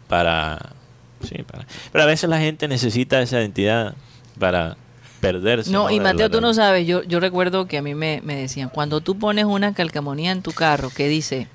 para, 0.08 0.74
sí, 1.24 1.44
para... 1.44 1.66
Pero 1.92 2.04
a 2.04 2.08
veces 2.08 2.30
la 2.30 2.40
gente 2.40 2.68
necesita 2.68 3.22
esa 3.22 3.40
identidad 3.40 3.96
para 4.40 4.78
perderse. 5.20 5.72
No, 5.72 5.90
y 5.90 6.00
Mateo, 6.00 6.30
tú 6.30 6.42
no 6.42 6.54
sabes, 6.54 6.88
yo, 6.88 7.04
yo 7.04 7.20
recuerdo 7.20 7.68
que 7.68 7.78
a 7.78 7.82
mí 7.82 7.96
me, 7.96 8.22
me 8.24 8.36
decían, 8.36 8.70
cuando 8.70 9.02
tú 9.02 9.18
pones 9.18 9.46
una 9.46 9.74
calcamonía 9.74 10.32
en 10.32 10.42
tu 10.42 10.52
carro 10.52 10.90
que 10.90 11.08
dice, 11.08 11.48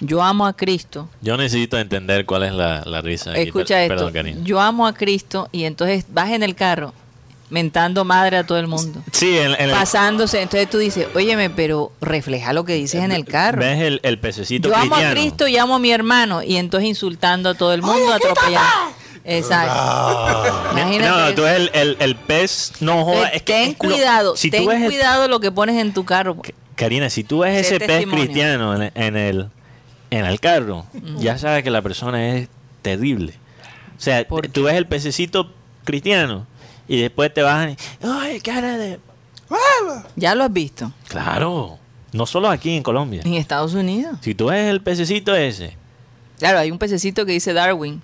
yo 0.00 0.22
amo 0.22 0.46
a 0.46 0.54
Cristo, 0.54 1.08
Yo 1.20 1.36
necesito 1.36 1.78
entender 1.78 2.26
cuál 2.26 2.44
es 2.44 2.52
la, 2.52 2.82
la 2.84 3.00
risa. 3.00 3.34
escucha 3.34 3.82
esto, 3.82 4.10
Perdón, 4.10 4.44
yo 4.44 4.60
amo 4.60 4.86
a 4.86 4.94
Cristo 4.94 5.48
y 5.52 5.64
entonces 5.64 6.06
vas 6.08 6.30
en 6.30 6.42
el 6.42 6.54
carro 6.54 6.94
mentando 7.54 8.04
madre 8.04 8.36
a 8.38 8.44
todo 8.44 8.58
el 8.58 8.66
mundo. 8.66 9.00
Sí, 9.12 9.38
en, 9.38 9.52
en 9.52 9.60
el- 9.60 9.70
Pasándose, 9.70 10.42
entonces 10.42 10.68
tú 10.68 10.78
dices, 10.78 11.06
óyeme, 11.14 11.48
pero 11.50 11.92
refleja 12.00 12.52
lo 12.52 12.64
que 12.64 12.74
dices 12.74 13.02
en 13.02 13.12
el 13.12 13.24
carro. 13.24 13.60
ves 13.60 13.80
el, 13.80 14.00
el 14.02 14.18
pececito 14.18 14.68
Yo 14.68 14.74
amo 14.76 14.96
a. 14.96 15.10
Cristo 15.12 15.46
y 15.46 15.56
amo 15.56 15.76
a 15.76 15.78
mi 15.78 15.92
hermano 15.92 16.42
y 16.42 16.56
entonces 16.56 16.88
insultando 16.88 17.48
a 17.50 17.54
todo 17.54 17.72
el 17.72 17.80
mundo, 17.82 18.12
atropellando. 18.12 18.92
Exacto. 19.24 20.70
Imagínate. 20.72 21.08
No, 21.10 21.26
eso. 21.26 21.34
tú 21.36 21.42
ves 21.42 21.56
el, 21.56 21.70
el, 21.72 21.96
el 22.00 22.16
pez, 22.16 22.72
no 22.80 23.04
joda, 23.04 23.30
Ten- 23.30 23.34
es 23.36 23.42
que 23.42 23.52
ten 23.52 23.62
es 23.62 23.68
lo- 23.70 23.78
cuidado, 23.78 24.36
si 24.36 24.50
tú 24.50 24.56
ten 24.58 24.66
ves 24.66 24.82
el- 24.82 24.86
cuidado 24.88 25.28
lo 25.28 25.40
que 25.40 25.50
pones 25.52 25.80
en 25.80 25.94
tu 25.94 26.04
carro. 26.04 26.36
Karina, 26.74 27.08
si 27.08 27.22
tú 27.24 27.38
ves 27.40 27.66
ese 27.66 27.78
pez 27.78 28.04
cristiano 28.06 28.74
en, 28.82 28.90
en 28.94 29.16
el 29.16 29.48
en 30.10 30.24
el 30.26 30.40
carro, 30.40 30.86
ya 31.18 31.38
sabes 31.38 31.62
que 31.64 31.70
la 31.70 31.82
persona 31.82 32.36
es 32.36 32.48
terrible. 32.82 33.34
O 33.96 34.00
sea, 34.00 34.26
¿Por 34.26 34.48
tú 34.48 34.64
ves 34.64 34.74
el 34.74 34.86
pececito 34.86 35.50
cristiano 35.84 36.46
y 36.88 37.00
después 37.00 37.32
te 37.32 37.42
bajan 37.42 37.70
y, 37.70 37.76
¡ay, 38.02 38.40
cara 38.40 38.76
de... 38.78 39.00
Ya 40.16 40.34
lo 40.34 40.44
has 40.44 40.52
visto 40.52 40.92
Claro, 41.08 41.78
no 42.12 42.26
solo 42.26 42.48
aquí 42.48 42.76
en 42.76 42.82
Colombia. 42.82 43.22
en 43.24 43.34
Estados 43.34 43.74
Unidos. 43.74 44.16
Si 44.22 44.34
tú 44.34 44.46
ves 44.46 44.68
el 44.68 44.80
pececito 44.82 45.34
ese, 45.34 45.76
Claro, 46.38 46.58
hay 46.58 46.70
un 46.70 46.78
pececito 46.78 47.24
que 47.24 47.32
dice 47.32 47.52
Darwin. 47.52 48.02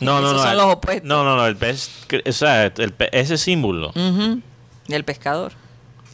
no, 0.00 0.20
no, 0.20 0.28
Esos 0.30 0.32
no, 0.36 0.38
son 0.42 0.50
el- 0.52 0.56
los 0.58 0.66
opuestos. 0.74 1.08
no, 1.08 1.24
no, 1.24 1.36
no, 1.36 1.46
el 1.46 1.56
pez, 1.56 1.90
o 2.26 2.32
sea, 2.32 2.66
el 2.66 2.92
pe- 2.92 3.10
ese 3.18 3.36
símbolo 3.38 3.90
Ujú, 3.90 4.40
Del 4.88 5.04
pescador. 5.04 5.52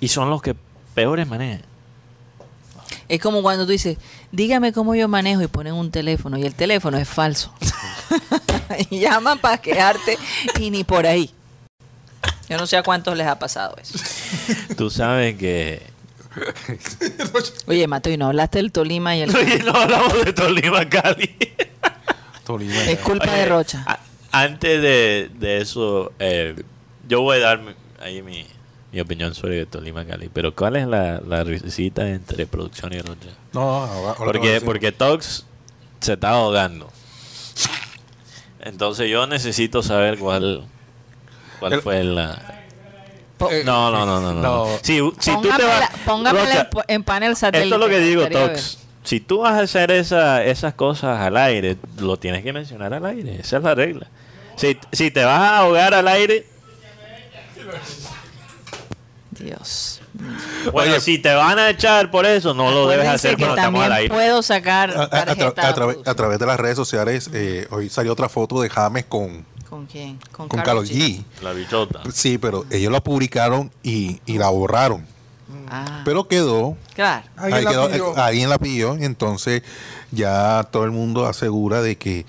y 0.00 0.08
son 0.08 0.28
los 0.30 0.42
que 0.42 0.54
peores 0.94 1.26
manejan. 1.26 1.62
Es 3.08 3.20
como 3.20 3.42
cuando 3.42 3.64
tú 3.66 3.72
dices, 3.72 3.98
dígame 4.30 4.72
cómo 4.72 4.94
yo 4.94 5.08
manejo 5.08 5.42
y 5.42 5.46
ponen 5.46 5.74
un 5.74 5.90
teléfono 5.90 6.36
y 6.38 6.42
el 6.44 6.54
teléfono 6.54 6.96
es 6.98 7.08
falso. 7.08 7.52
y 8.90 9.00
llaman 9.00 9.38
para 9.38 9.58
quejarte 9.58 10.18
y 10.60 10.70
ni 10.70 10.84
por 10.84 11.06
ahí. 11.06 11.30
Yo 12.52 12.58
no 12.58 12.66
sé 12.66 12.76
a 12.76 12.82
cuántos 12.82 13.16
les 13.16 13.26
ha 13.26 13.38
pasado 13.38 13.74
eso. 13.80 13.98
Tú 14.76 14.90
sabes 14.90 15.36
que 15.36 15.82
Oye, 17.66 17.86
Mato, 17.86 18.10
y 18.10 18.16
no 18.16 18.26
hablaste 18.26 18.58
del 18.58 18.72
Tolima 18.72 19.16
y 19.16 19.22
el... 19.22 19.30
Oye, 19.36 19.58
no 19.62 19.72
hablamos 19.72 20.24
de 20.24 20.32
Tolima, 20.32 20.88
Cali. 20.88 21.34
Tolima. 22.44 22.84
Es 22.84 22.98
culpa 23.00 23.32
de 23.34 23.46
Rocha. 23.46 23.84
a- 23.86 23.98
antes 24.32 24.80
de, 24.82 25.30
de 25.34 25.60
eso, 25.60 26.12
eh, 26.18 26.54
yo 27.08 27.20
voy 27.22 27.36
a 27.38 27.40
dar 27.40 27.58
mi- 27.60 27.74
ahí 28.00 28.22
mi, 28.22 28.46
mi 28.92 29.00
opinión 29.00 29.34
sobre 29.34 29.64
Tolima, 29.66 30.04
Cali. 30.06 30.30
Pero 30.32 30.54
¿cuál 30.54 30.76
es 30.76 30.86
la, 30.86 31.20
la 31.20 31.44
risita 31.44 32.08
entre 32.08 32.46
producción 32.46 32.92
y 32.94 33.00
Rocha? 33.00 33.28
No, 33.52 33.84
a 33.84 34.14
Porque, 34.16 34.60
porque 34.62 34.90
Tox 34.92 35.44
se 36.00 36.14
está 36.14 36.30
ahogando. 36.30 36.90
Entonces 38.60 39.10
yo 39.10 39.26
necesito 39.26 39.82
saber 39.82 40.18
cuál, 40.18 40.64
cuál 41.62 41.72
El- 41.74 41.82
fue 41.82 42.04
la... 42.04 42.58
Eh, 43.50 43.62
No, 43.64 43.90
no, 43.90 44.06
no, 44.06 44.20
no. 44.20 44.32
no. 44.34 44.40
no. 44.42 44.66
Si, 44.82 44.98
si 45.18 45.32
tú 45.40 45.42
te 45.56 45.64
vas... 45.64 45.90
póngamela 46.04 46.68
Rocha, 46.72 46.84
en 46.88 47.02
panel 47.02 47.34
satélite. 47.36 47.64
esto 47.64 47.74
es 47.76 47.80
lo 47.80 47.88
que 47.88 47.98
digo, 48.00 48.28
Tox. 48.28 48.78
Si 49.04 49.18
tú 49.18 49.38
vas 49.38 49.54
a 49.54 49.60
hacer 49.62 49.90
esa, 49.90 50.44
esas 50.44 50.74
cosas 50.74 51.18
al 51.20 51.36
aire, 51.36 51.76
lo 51.98 52.16
tienes 52.18 52.44
que 52.44 52.52
mencionar 52.52 52.94
al 52.94 53.04
aire. 53.06 53.34
Esa 53.40 53.56
es 53.56 53.62
la 53.64 53.74
regla. 53.74 54.06
Si, 54.54 54.78
si 54.92 55.10
te 55.10 55.24
vas 55.24 55.40
a 55.40 55.58
ahogar 55.58 55.92
al 55.92 56.06
aire. 56.06 56.46
Dios. 59.30 60.00
bueno, 60.72 61.00
si 61.00 61.18
te 61.18 61.32
van 61.34 61.58
a 61.58 61.70
echar 61.70 62.10
por 62.10 62.26
eso, 62.26 62.52
no 62.54 62.70
lo 62.70 62.86
debes 62.86 63.08
hacer 63.08 63.36
cuando 63.36 63.56
estamos 63.56 63.82
al 63.82 63.88
también 63.90 64.12
aire. 64.12 64.14
puedo 64.14 64.42
sacar 64.42 64.90
A, 64.90 65.02
a- 65.04 65.26
tra- 65.26 66.02
a 66.06 66.14
través 66.14 66.38
de 66.38 66.46
las 66.46 66.60
redes 66.60 66.76
sociales, 66.76 67.30
eh, 67.32 67.66
hoy 67.70 67.88
salió 67.88 68.12
otra 68.12 68.28
foto 68.28 68.60
de 68.60 68.68
James 68.68 69.04
con, 69.08 69.44
¿Con 69.82 69.86
quién? 69.90 70.18
Con, 70.30 70.48
Karol 70.48 70.86
G. 70.86 71.24
La 71.42 71.52
bichota. 71.52 72.02
Sí, 72.12 72.38
pero 72.38 72.64
ellos 72.70 72.92
la 72.92 73.02
publicaron 73.02 73.72
y, 73.82 74.20
y 74.26 74.38
la 74.38 74.48
borraron. 74.48 75.04
Ah, 75.68 76.02
Pero 76.04 76.28
quedó, 76.28 76.76
claro. 76.94 77.26
Alguien 77.36 77.54
ahí 77.58 77.64
la 77.64 77.70
quedó, 77.70 77.88
pidió. 77.88 78.08
eh, 78.10 78.20
alguien 78.20 78.48
la 78.50 78.58
entonces 79.00 79.62
ya 80.12 80.68
todo 80.70 80.84
el 80.84 80.92
mundo 80.92 81.26
asegura 81.26 81.82
de 81.82 81.96
que 81.96 82.26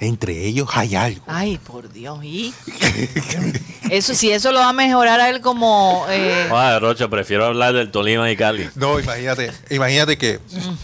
entre 0.00 0.44
ellos 0.44 0.68
hay 0.74 0.94
algo. 0.96 1.22
Ay, 1.26 1.58
por 1.58 1.90
Dios. 1.92 2.22
¿Y? 2.24 2.52
eso, 3.90 4.14
si 4.14 4.30
eso 4.30 4.52
lo 4.52 4.58
va 4.58 4.68
a 4.70 4.72
mejorar 4.72 5.20
a 5.20 5.28
él 5.30 5.40
como... 5.40 6.04
eh, 6.10 6.48
Rocha, 6.80 7.08
prefiero 7.08 7.46
hablar 7.46 7.74
del 7.74 7.90
Tolima 7.90 8.30
y 8.30 8.36
Cali. 8.36 8.68
No, 8.74 8.98
imagínate, 9.00 9.52
imagínate 9.70 10.18
que 10.18 10.40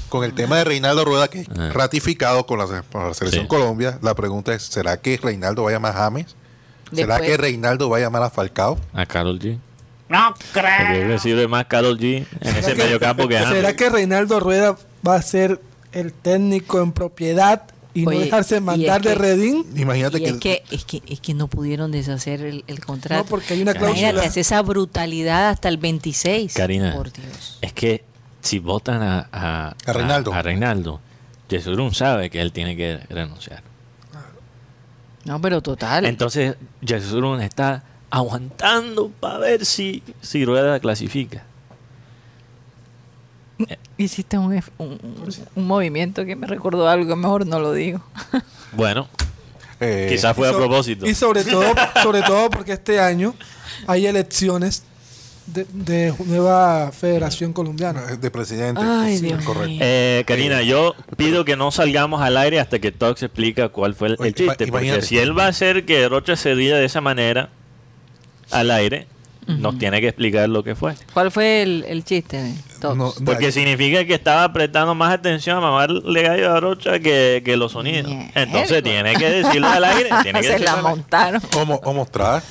con 0.08 0.24
el 0.24 0.32
tema 0.34 0.58
de 0.58 0.64
Reinaldo 0.64 1.04
Rueda, 1.04 1.28
que 1.28 1.40
es 1.40 1.48
Ah. 1.58 1.70
ratificado 1.72 2.46
con 2.46 2.58
la, 2.58 2.66
se- 2.66 2.82
con 2.90 3.06
la 3.08 3.14
selección 3.14 3.44
Sí. 3.44 3.48
Colombia, 3.48 3.98
la 4.02 4.14
pregunta 4.14 4.54
es, 4.54 4.62
¿será 4.62 4.96
que 4.98 5.18
Reinaldo 5.22 5.64
va 5.64 5.70
a 5.70 5.72
llamar 5.72 5.92
a 5.92 5.98
James? 6.04 6.36
¿Será 6.92 7.14
Después- 7.18 7.30
que 7.30 7.36
Reinaldo 7.36 7.88
va 7.90 7.96
a 7.98 8.00
llamar 8.00 8.22
a 8.22 8.30
Falcao? 8.30 8.78
A 8.92 9.06
Carol 9.06 9.38
G. 9.38 9.58
No 10.08 10.34
creo. 10.52 11.06
Le 11.08 11.18
sirve 11.18 11.46
más 11.46 11.66
Carol 11.66 11.98
G 11.98 12.26
en 12.40 12.48
ese 12.56 12.62
¿Será 12.62 12.74
que- 12.76 12.82
mediocampo 12.82 13.28
que 13.28 13.38
¿Será 13.38 13.76
que 13.76 13.90
Reinaldo 13.90 14.40
Rueda 14.40 14.76
va 15.06 15.14
a 15.16 15.22
ser 15.22 15.60
el 15.92 16.12
técnico 16.12 16.80
en 16.80 16.92
propiedad 16.92 17.62
y 18.00 18.06
Oye, 18.06 18.18
no 18.18 18.24
dejarse 18.24 18.60
mandar 18.60 19.02
de 19.02 19.10
que- 19.10 19.14
Redín? 19.14 19.64
Imagínate 19.76 20.18
y 20.18 20.22
que, 20.22 20.28
es 20.30 20.36
que, 20.38 20.62
es, 20.70 20.84
que, 20.84 21.02
es 21.06 21.20
que 21.20 21.34
no 21.34 21.48
pudieron 21.48 21.90
deshacer 21.92 22.42
el, 22.42 22.64
el 22.66 22.80
contrato. 22.84 23.22
No, 23.24 23.28
porque 23.28 23.54
hay 23.54 23.62
una 23.62 23.72
Imagínate, 23.72 24.00
cláusula. 24.00 24.22
hace 24.28 24.40
esa 24.40 24.62
brutalidad 24.62 25.50
hasta 25.50 25.68
el 25.68 25.76
26. 25.78 26.54
Karina. 26.54 26.92
Por 26.94 27.12
Dios. 27.12 27.58
Es 27.60 27.72
que 27.72 28.04
si 28.42 28.58
votan 28.58 29.02
a, 29.02 29.28
a, 29.32 29.74
A 29.86 29.92
Reinaldo. 29.92 30.32
A, 30.32 30.42
Reinaldo, 30.42 31.00
sabe 31.92 32.30
que 32.30 32.40
él 32.40 32.52
tiene 32.52 32.76
que 32.76 32.98
renunciar. 33.10 33.62
No, 35.24 35.40
pero 35.40 35.60
total. 35.60 36.06
Entonces, 36.06 36.56
Yesurún 36.80 37.42
está 37.42 37.82
aguantando 38.08 39.10
para 39.20 39.38
ver 39.38 39.66
si, 39.66 40.02
si 40.22 40.44
Rueda 40.44 40.80
clasifica. 40.80 41.44
Hiciste 43.96 44.38
un, 44.38 44.62
un, 44.78 45.66
movimiento 45.66 46.24
que 46.24 46.36
me 46.36 46.46
recordó 46.46 46.88
algo, 46.88 47.16
mejor 47.16 47.46
no 47.46 47.60
lo 47.60 47.72
digo. 47.72 48.00
Bueno, 48.72 49.08
eh, 49.80 50.06
quizás 50.08 50.36
fue 50.36 50.48
a 50.48 50.52
propósito. 50.52 51.04
Y 51.04 51.12
sobre 51.12 51.42
todo, 51.42 51.74
sobre 52.04 52.22
todo 52.22 52.48
porque 52.48 52.72
este 52.74 53.00
año 53.00 53.34
hay 53.88 54.06
elecciones 54.06 54.84
de, 55.46 55.66
de 55.72 56.14
nueva 56.26 56.92
Federación 56.92 57.52
Colombiana. 57.52 58.02
de 58.02 58.30
presidente. 58.30 58.80
Ay, 58.84 59.18
sí, 59.18 59.26
Dios 59.26 59.42
correcto. 59.42 59.68
mío. 59.68 59.80
Eh, 59.82 60.22
Karina, 60.24 60.62
yo 60.62 60.94
pido 61.16 61.44
que 61.44 61.56
no 61.56 61.72
salgamos 61.72 62.22
al 62.22 62.36
aire 62.36 62.60
hasta 62.60 62.78
que 62.78 62.92
Tox 62.92 63.24
explica 63.24 63.70
cuál 63.70 63.96
fue 63.96 64.14
el, 64.20 64.34
chiste. 64.34 64.68
Porque 64.68 65.02
si 65.02 65.18
él 65.18 65.36
va 65.36 65.46
a 65.46 65.48
hacer 65.48 65.84
que 65.84 66.08
Rocha 66.08 66.36
se 66.36 66.54
ría 66.54 66.76
de 66.76 66.84
esa 66.84 67.00
manera 67.00 67.48
al 68.52 68.70
aire, 68.70 69.08
nos 69.46 69.78
tiene 69.78 70.00
que 70.00 70.08
explicar 70.08 70.48
lo 70.48 70.62
que 70.62 70.74
fue. 70.74 70.94
¿Cuál 71.12 71.30
fue 71.30 71.62
el, 71.62 71.84
el 71.88 72.04
chiste 72.04 72.40
de 72.42 72.54
todos? 72.80 72.96
No, 72.96 73.12
Porque 73.24 73.46
no, 73.46 73.52
significa 73.52 74.04
que 74.04 74.14
estaba 74.14 74.52
prestando 74.52 74.94
más 74.94 75.12
atención 75.12 75.56
a 75.58 75.60
mamarle 75.60 76.22
gallo 76.22 76.52
a 76.54 76.60
Rocha 76.60 76.98
que, 77.00 77.42
que 77.44 77.56
los 77.56 77.72
sonidos. 77.72 78.10
Mierda. 78.12 78.30
Entonces 78.42 78.82
tiene 78.82 79.14
que 79.16 79.28
decirlo 79.30 79.68
al 79.68 79.84
aire. 79.84 80.10
Tiene 80.22 80.40
que 80.40 80.46
Se 80.46 80.58
la 80.60 80.76
montaron. 80.76 81.40
o, 81.56 81.64
mo- 81.64 81.80
o 81.82 81.92
mostrar. 81.92 82.42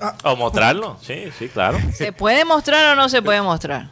Ah, 0.00 0.14
O 0.24 0.36
mostrarlo. 0.36 0.98
Sí, 1.02 1.24
sí, 1.38 1.48
claro. 1.48 1.78
¿Se 1.94 2.12
puede 2.12 2.44
mostrar 2.44 2.92
o 2.92 3.00
no 3.00 3.08
se 3.08 3.22
puede 3.22 3.40
mostrar? 3.42 3.88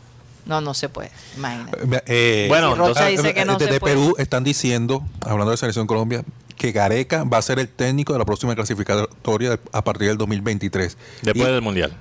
No, 0.46 0.60
no 0.60 0.74
se 0.74 0.88
puede. 0.88 1.10
Imagínate. 1.36 2.02
Eh, 2.06 2.46
Bueno, 2.48 2.72
Si 2.72 2.78
Rocha 2.78 2.90
entonces- 3.08 3.22
dice 3.22 3.34
que 3.34 3.44
no 3.44 3.56
desde 3.56 3.74
se 3.74 3.80
puede. 3.80 3.94
Perú 3.94 4.14
están 4.18 4.44
diciendo, 4.44 5.02
hablando 5.22 5.50
de 5.52 5.56
selección 5.56 5.86
Colombia, 5.86 6.22
que 6.56 6.70
Gareca 6.72 7.24
va 7.24 7.38
a 7.38 7.42
ser 7.42 7.58
el 7.58 7.68
técnico 7.68 8.12
de 8.12 8.18
la 8.18 8.24
próxima 8.24 8.54
clasificatoria 8.54 9.50
de- 9.50 9.58
a 9.72 9.82
partir 9.82 10.08
del 10.08 10.18
2023. 10.18 10.96
Después 11.22 11.48
Y- 11.48 11.52
del 11.52 11.62
mundial. 11.62 11.92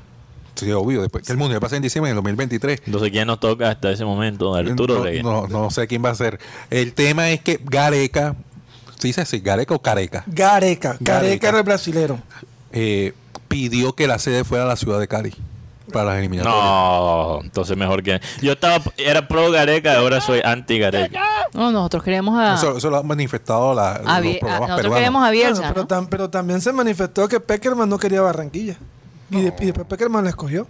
Sí, 0.63 0.71
obvio, 0.71 1.01
después 1.01 1.25
que 1.25 1.31
el 1.31 1.37
mundial 1.37 1.59
pasa 1.59 1.75
en 1.75 1.81
diciembre 1.81 2.09
del 2.09 2.15
2023. 2.17 2.81
Entonces, 2.85 3.11
¿quién 3.11 3.27
nos 3.27 3.39
toca 3.39 3.69
hasta 3.69 3.91
ese 3.91 4.05
momento? 4.05 4.55
Arturo 4.55 4.97
no, 4.99 5.03
Reyes. 5.03 5.23
no, 5.23 5.47
no 5.47 5.69
sé 5.71 5.87
quién 5.87 6.03
va 6.03 6.09
a 6.11 6.15
ser. 6.15 6.39
El 6.69 6.93
tema 6.93 7.29
es 7.31 7.41
que 7.41 7.59
Gareca, 7.63 8.35
¿se 8.99 9.07
dice 9.07 9.21
así? 9.21 9.39
¿Gareca 9.39 9.73
o 9.75 9.81
Careca? 9.81 10.23
Gareca. 10.27 10.97
Gareca 10.99 11.13
Gareca. 11.21 11.49
era 11.49 11.57
el 11.59 11.63
brasilero. 11.63 12.19
Eh, 12.71 13.13
pidió 13.47 13.93
que 13.93 14.07
la 14.07 14.17
sede 14.19 14.43
fuera 14.43 14.65
la 14.65 14.75
ciudad 14.75 14.99
de 14.99 15.07
Cali 15.07 15.33
para 15.91 16.05
las 16.05 16.17
eliminatorias. 16.19 16.63
No, 16.63 17.39
entonces 17.43 17.77
mejor 17.77 18.01
que. 18.01 18.19
Yo 18.41 18.53
estaba, 18.53 18.83
era 18.97 19.27
pro 19.27 19.51
Gareca, 19.51 19.97
ahora 19.99 20.21
soy 20.21 20.41
anti 20.43 20.79
Gareca. 20.79 21.21
No, 21.53 21.71
nosotros 21.71 22.01
queremos 22.03 22.39
a, 22.39 22.55
Eso, 22.55 22.77
eso 22.77 22.89
lo 22.89 22.97
han 22.97 23.05
manifestado 23.05 23.75
la, 23.75 23.91
a 23.91 24.19
los 24.19 24.25
Bie- 24.25 24.37
a- 24.37 24.39
programas 24.39 24.69
nosotros 24.69 24.77
peruanos. 24.77 24.97
queremos 24.97 25.19
a 25.19 25.25
Bueno, 25.27 25.31
Bielsa, 25.31 25.67
pero, 25.73 25.81
¿no? 25.83 25.87
tam- 25.87 26.07
pero 26.09 26.29
también 26.31 26.61
se 26.61 26.73
manifestó 26.73 27.27
que 27.27 27.39
Peckerman 27.39 27.87
no 27.89 27.99
quería 27.99 28.21
Barranquilla. 28.21 28.77
Y, 29.37 29.41
de- 29.41 29.53
y 29.61 29.65
después 29.67 29.87
Peckerman 29.87 30.23
la 30.23 30.29
escogió. 30.31 30.67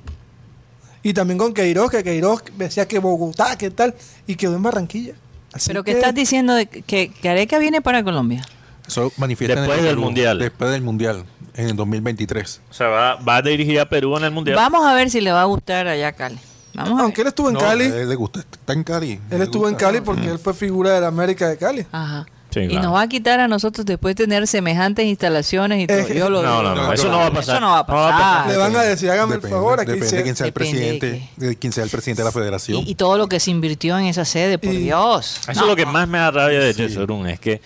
Y 1.02 1.14
también 1.14 1.38
con 1.38 1.54
Queiroz, 1.54 1.92
que 1.92 2.04
Queiroz 2.04 2.44
decía 2.58 2.88
que 2.88 3.00
Bogotá, 3.00 3.58
que 3.58 3.70
tal, 3.70 3.94
y 4.26 4.36
quedó 4.36 4.56
en 4.56 4.64
Barranquilla. 4.64 5.14
Así 5.52 5.68
Pero 5.68 5.84
que 5.84 5.92
que 5.92 5.98
estás 6.00 6.16
diciendo 6.16 6.54
de 6.56 6.66
que 6.66 7.12
Gareca 7.22 7.58
viene 7.60 7.82
para 7.82 8.04
Colombia. 8.04 8.46
Eso 8.88 9.12
manifiestan 9.18 9.60
en 9.60 9.64
Después 9.66 9.80
el 9.80 9.86
del 9.86 9.96
Perú, 9.96 10.02
Mundial. 10.06 10.40
Después 10.40 10.72
del 10.72 10.82
Mundial, 10.82 11.26
en 11.56 11.70
el 11.70 11.76
2023. 11.76 12.62
O 12.70 12.74
sea, 12.74 12.88
va, 12.88 13.16
va 13.16 13.36
a 13.38 13.42
dirigir 13.42 13.80
a 13.80 13.88
Perú 13.88 14.16
en 14.18 14.24
el 14.24 14.32
mundial. 14.32 14.56
Vamos 14.56 14.86
a 14.86 14.94
ver 14.94 15.10
si 15.10 15.22
le 15.22 15.32
va 15.32 15.42
a 15.42 15.46
gustar 15.46 15.88
allá 15.88 16.08
a 16.08 16.12
Cali. 16.14 16.40
Vamos 16.74 17.00
a 17.00 17.04
Aunque 17.04 17.22
él 17.22 17.26
ver. 17.26 17.30
estuvo 17.32 17.50
en 17.50 17.54
No, 17.54 17.60
Cali, 17.60 17.84
a 17.86 17.98
él 18.02 18.10
le 18.10 18.16
gusta, 18.16 18.40
está 18.40 18.74
en 18.74 18.84
Cali. 18.84 19.20
él 19.30 19.42
estuvo 19.42 19.70
en. 19.70 19.76
Cali 19.76 20.02
porque 20.02 20.28
él 20.30 20.40
fue 20.40 20.54
figura 20.54 20.92
de 20.92 21.02
la 21.02 21.08
América 21.08 21.48
de 21.50 21.58
Cali. 21.58 21.86
Ajá. 21.92 22.26
Sí, 22.54 22.60
y 22.62 22.68
claro. 22.68 22.84
nos 22.84 22.94
va 22.96 23.02
a 23.02 23.08
quitar 23.08 23.40
a 23.40 23.48
nosotros 23.48 23.86
después 23.86 24.16
de 24.16 24.24
tener 24.26 24.46
semejantes 24.48 25.06
instalaciones 25.06 25.84
y 25.84 25.88
todo. 25.88 25.98
Eh, 25.98 26.16
Yo 26.16 26.30
lo 26.30 26.44
No, 26.44 26.62
no, 26.62 26.74
digo. 26.74 26.86
no, 26.88 26.94
eso 26.94 27.10
no 27.10 27.18
va 27.20 27.28
a 27.28 27.32
pasar. 27.34 27.56
Eso 27.56 27.60
no 27.62 27.72
va 27.72 27.80
a 27.80 27.86
pasar. 27.86 28.50
Le 28.52 28.58
van 28.58 28.76
a 28.76 28.82
decir, 28.84 29.10
hágame 29.10 29.36
el 29.36 29.42
favor, 29.42 29.80
aquí 29.80 29.92
Depende 29.92 30.10
se- 30.10 30.16
de 30.18 30.24
quién 30.24 30.36
sea 30.36 30.46
el 30.46 30.50
de 30.50 30.54
presidente, 30.54 31.30
de 31.38 31.56
quién 31.58 31.74
sea 31.74 31.84
el 31.84 31.90
presidente 31.90 32.22
de 32.22 32.26
la 32.26 32.32
federación. 32.32 32.80
Y, 32.86 32.92
y 32.92 32.96
todo 32.96 33.18
lo 33.18 33.28
que 33.28 33.40
se 33.40 33.52
invirtió 33.52 33.98
en 33.98 34.06
esa 34.06 34.26
sede, 34.26 34.58
por 34.60 34.74
Y- 34.74 34.78
Dios. 34.78 35.40
Eso 35.48 35.54
No, 35.54 35.62
es 35.62 35.68
lo 35.68 35.76
que 35.76 35.86
más 35.86 36.08
me 36.08 36.20
da 36.20 36.32
rabia 36.32 36.60
de 36.60 36.74
Chesurún, 36.76 37.28
es 37.28 37.40
que 37.40 37.62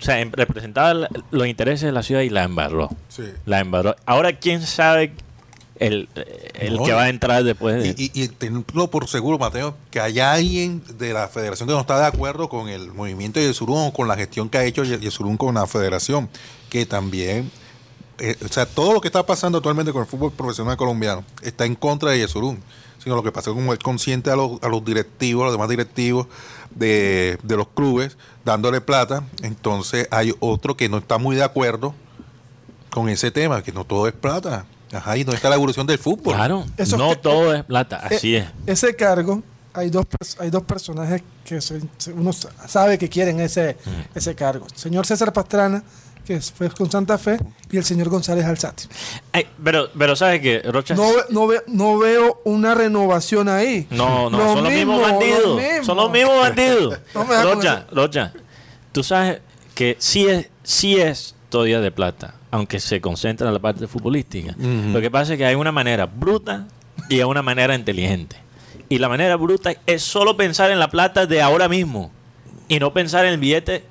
o 0.00 0.02
sea, 0.04 0.22
representaba 0.30 1.08
los 1.32 1.46
intereses 1.48 1.82
de 1.86 1.92
la 1.92 2.02
ciudad 2.04 2.20
y 2.20 2.30
la 2.30 2.44
embarró. 2.44 2.88
Sí. 3.08 3.24
La 3.46 3.58
embarró. 3.60 3.96
Ahora, 4.06 4.32
¿quién 4.34 4.62
sabe 4.62 5.12
el, 5.78 6.08
el 6.54 6.78
que 6.82 6.92
va 6.92 7.04
a 7.04 7.08
entrar 7.08 7.44
después 7.44 7.76
de 7.82 7.88
Y, 7.96 8.10
y, 8.14 8.28
tenlo 8.28 8.90
por 8.90 9.08
seguro, 9.08 9.38
Mateo, 9.38 9.76
que 9.90 10.00
haya 10.00 10.32
alguien 10.32 10.82
de 10.98 11.12
la 11.12 11.28
federación 11.28 11.68
que 11.68 11.74
no 11.74 11.80
está 11.80 11.98
de 11.98 12.06
acuerdo 12.06 12.48
con 12.48 12.68
el 12.68 12.92
movimiento 12.92 13.38
de 13.40 13.46
Yesurún 13.46 13.86
o 13.88 13.92
con 13.92 14.08
la 14.08 14.16
gestión 14.16 14.48
que 14.48 14.58
ha 14.58 14.64
hecho 14.64 14.82
Ye- 14.84 14.98
Yesurún 15.00 15.36
con 15.36 15.54
la 15.54 15.66
federación, 15.66 16.28
que 16.68 16.84
también, 16.86 17.50
eh, 18.18 18.36
o 18.44 18.48
sea, 18.48 18.66
todo 18.66 18.92
lo 18.92 19.00
que 19.00 19.08
está 19.08 19.24
pasando 19.24 19.58
actualmente 19.58 19.92
con 19.92 20.02
el 20.02 20.08
fútbol 20.08 20.32
profesional 20.32 20.76
colombiano 20.76 21.24
está 21.42 21.64
en 21.64 21.74
contra 21.74 22.10
de 22.10 22.18
Yesurún, 22.18 22.60
sino 23.02 23.14
lo 23.14 23.22
que 23.22 23.30
pasa 23.30 23.50
es 23.50 23.54
como 23.54 23.72
él 23.72 23.78
consciente 23.78 24.30
a 24.30 24.36
los, 24.36 24.60
a 24.62 24.68
los 24.68 24.84
directivos, 24.84 25.42
a 25.42 25.44
los 25.46 25.54
demás 25.54 25.68
directivos 25.68 26.26
de, 26.70 27.38
de 27.44 27.56
los 27.56 27.68
clubes, 27.68 28.16
dándole 28.44 28.80
plata, 28.80 29.22
entonces 29.42 30.08
hay 30.10 30.34
otro 30.40 30.76
que 30.76 30.88
no 30.88 30.98
está 30.98 31.18
muy 31.18 31.36
de 31.36 31.44
acuerdo 31.44 31.94
con 32.90 33.08
ese 33.08 33.30
tema, 33.30 33.62
que 33.62 33.70
no 33.72 33.84
todo 33.84 34.08
es 34.08 34.12
plata. 34.14 34.66
Ajá, 34.92 35.16
y 35.16 35.24
no 35.24 35.32
está 35.32 35.48
la 35.48 35.56
evolución 35.56 35.86
del 35.86 35.98
fútbol. 35.98 36.34
Claro, 36.34 36.64
Eso 36.76 36.96
no 36.96 37.10
que- 37.10 37.16
todo 37.16 37.54
es 37.54 37.64
plata, 37.64 37.98
así 38.02 38.36
Eh, 38.36 38.48
es. 38.66 38.78
Ese 38.82 38.96
cargo, 38.96 39.42
hay 39.74 39.90
dos, 39.90 40.06
hay 40.38 40.50
dos 40.50 40.62
personajes 40.64 41.22
que 41.44 41.60
se- 41.60 41.80
uno 42.14 42.32
sa- 42.32 42.50
sabe 42.66 42.98
que 42.98 43.08
quieren 43.08 43.40
ese, 43.40 43.76
ese 44.14 44.34
cargo. 44.34 44.66
Señor 44.74 45.06
César 45.06 45.32
Pastrana 45.32 45.82
que 46.26 46.38
fue 46.42 46.68
con 46.68 46.90
Santa 46.90 47.16
Fe, 47.16 47.38
y 47.70 47.78
el 47.78 47.84
señor 47.84 48.10
González 48.10 48.44
Alzate. 48.44 48.82
Ay, 49.32 49.46
pero, 49.64 49.88
pero 49.96 50.14
¿sabes 50.14 50.42
qué, 50.42 50.60
Rocha? 50.62 50.94
No, 50.94 51.08
no, 51.30 51.46
ve- 51.46 51.62
no 51.68 51.96
veo 51.96 52.42
una 52.44 52.74
renovación 52.74 53.48
ahí. 53.48 53.86
No, 53.88 54.28
no, 54.28 54.36
Lo 54.36 54.44
son 54.52 54.64
los 54.64 54.70
mismo, 54.74 54.92
mismos 54.98 55.10
bandidos. 55.10 55.42
lo 55.44 55.54
mismo. 55.56 55.84
Son 55.84 55.96
los 55.96 56.10
mismos 56.10 56.38
bandidos. 56.38 56.98
No 57.14 57.24
Rocha, 57.54 57.86
Rocha, 57.90 58.32
tú 58.92 59.02
sabes 59.02 59.40
que 59.74 59.96
sí 60.00 60.26
es, 60.26 60.50
sí 60.62 61.00
es 61.00 61.34
todavía 61.48 61.80
de 61.80 61.90
plata, 61.92 62.34
aunque 62.50 62.80
se 62.80 63.00
concentra 63.00 63.46
en 63.48 63.54
la 63.54 63.60
parte 63.60 63.86
futbolística. 63.86 64.54
Lo 64.58 65.00
que 65.00 65.10
pasa 65.10 65.32
es 65.34 65.38
que 65.38 65.44
hay 65.46 65.54
una 65.54 65.72
manera 65.72 66.06
bruta 66.06 66.66
y 67.08 67.16
hay 67.16 67.22
una 67.24 67.42
manera 67.42 67.74
inteligente. 67.74 68.36
Y 68.88 68.98
la 68.98 69.08
manera 69.08 69.36
bruta 69.36 69.74
es 69.86 70.02
solo 70.02 70.36
pensar 70.36 70.70
en 70.70 70.78
la 70.78 70.88
plata 70.88 71.26
de 71.26 71.42
ahora 71.42 71.68
mismo 71.68 72.10
y 72.68 72.78
no 72.78 72.92
pensar 72.92 73.26
en 73.26 73.32
el 73.34 73.38
billete 73.38 73.84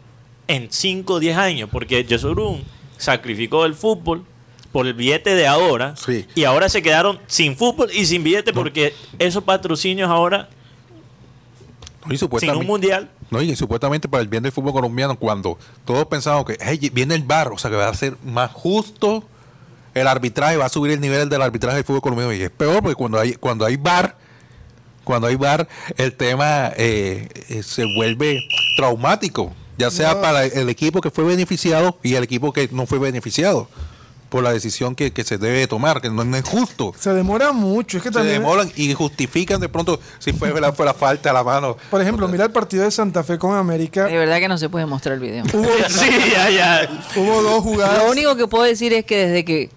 en 0.47 0.67
5 0.71 1.13
o 1.13 1.19
10 1.19 1.37
años, 1.37 1.69
porque 1.71 2.03
Yesurún 2.03 2.63
sacrificó 2.97 3.65
el 3.65 3.75
fútbol 3.75 4.25
por 4.71 4.87
el 4.87 4.93
billete 4.93 5.35
de 5.35 5.45
ahora 5.47 5.95
Sí. 5.95 6.25
y 6.35 6.43
ahora 6.45 6.67
se 6.69 6.81
quedaron 6.81 7.19
sin 7.27 7.55
fútbol 7.55 7.89
y 7.93 8.05
sin 8.05 8.23
billete 8.23 8.53
porque 8.53 8.93
esos 9.19 9.43
patrocinios 9.43 10.09
ahora 10.09 10.49
y 12.09 12.17
sin 12.17 12.49
un 12.51 12.65
mundial 12.65 13.09
no, 13.29 13.41
y 13.41 13.55
supuestamente 13.55 14.07
para 14.07 14.21
el 14.21 14.27
bien 14.29 14.43
del 14.43 14.51
fútbol 14.51 14.71
colombiano, 14.73 15.17
cuando 15.19 15.57
todos 15.85 16.05
pensaban 16.05 16.45
que 16.45 16.57
"Hey, 16.61 16.89
viene 16.93 17.13
el 17.15 17.23
bar, 17.23 17.49
o 17.51 17.57
sea 17.57 17.69
que 17.69 17.75
va 17.77 17.89
a 17.89 17.93
ser 17.93 18.15
más 18.23 18.51
justo 18.51 19.23
el 19.93 20.07
arbitraje, 20.07 20.57
va 20.57 20.65
a 20.65 20.69
subir 20.69 20.91
el 20.93 21.01
nivel 21.01 21.27
del 21.27 21.41
arbitraje 21.41 21.75
del 21.77 21.83
fútbol 21.83 22.01
colombiano. 22.01 22.31
Y 22.33 22.41
es 22.41 22.51
peor 22.51 22.81
porque 22.81 22.95
cuando 22.95 23.19
hay, 23.19 23.33
cuando 23.33 23.65
hay 23.65 23.77
bar, 23.77 24.15
cuando 25.03 25.27
hay 25.27 25.35
bar, 25.35 25.67
el 25.97 26.13
tema 26.13 26.71
eh, 26.77 27.27
eh, 27.49 27.63
se 27.63 27.83
vuelve 27.95 28.41
traumático, 28.77 29.53
ya 29.77 29.89
sea 29.89 30.13
No. 30.13 30.21
para 30.21 30.45
el 30.45 30.69
equipo 30.69 31.01
que 31.01 31.09
fue 31.09 31.23
beneficiado 31.23 31.97
y 32.03 32.13
el 32.15 32.23
equipo 32.23 32.53
que 32.53 32.69
no 32.71 32.85
fue 32.85 32.99
beneficiado 32.99 33.69
por 34.29 34.43
la 34.43 34.51
decisión 34.51 34.93
que, 34.95 35.11
que 35.13 35.23
se 35.23 35.37
debe 35.37 35.67
tomar, 35.67 36.01
que 36.01 36.09
no, 36.09 36.23
no 36.25 36.35
es 36.37 36.43
justo. 36.47 36.93
Se 36.99 37.13
demora 37.13 37.51
mucho. 37.53 37.97
Es 37.97 38.03
que 38.03 38.09
Se 38.09 38.13
también. 38.13 38.41
demoran 38.41 38.71
y 38.75 38.93
justifican 38.93 39.59
de 39.61 39.69
pronto 39.69 39.99
si 40.19 40.33
fue 40.33 40.59
la, 40.59 40.73
fue 40.73 40.85
la 40.85 40.93
falta 40.93 41.29
a 41.29 41.33
la 41.33 41.43
mano. 41.43 41.77
Por 41.89 42.01
ejemplo, 42.01 42.27
mira 42.27 42.43
el 42.45 42.51
partido 42.51 42.83
de 42.83 42.91
Santa 42.91 43.23
Fe 43.23 43.37
con 43.37 43.55
América. 43.55 44.05
De 44.05 44.17
verdad 44.17 44.39
que 44.39 44.47
no 44.47 44.57
se 44.57 44.67
puede 44.69 44.85
mostrar 44.85 45.15
el 45.15 45.21
video. 45.21 45.45
Hubo, 45.53 45.67
sí 45.89 46.09
ya 46.31 46.49
ya 46.49 47.03
hubo 47.15 47.41
dos 47.41 47.63
jugadas. 47.63 48.03
Lo 48.03 48.11
único 48.11 48.35
que 48.35 48.47
puedo 48.47 48.63
decir 48.65 48.93
es 48.93 49.05
que 49.05 49.17
desde 49.27 49.45
que 49.45 49.69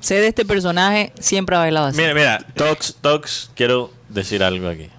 sé 0.00 0.16
de 0.16 0.26
este 0.26 0.44
personaje, 0.44 1.12
siempre 1.20 1.54
ha 1.54 1.60
bailado 1.60 1.86
así. 1.86 1.96
mira 1.98 2.12
mira 2.14 2.44
Tox 2.56 2.96
Tox 3.00 3.50
quiero 3.54 3.92
decir 4.08 4.42
algo 4.42 4.68
aquí 4.68 4.90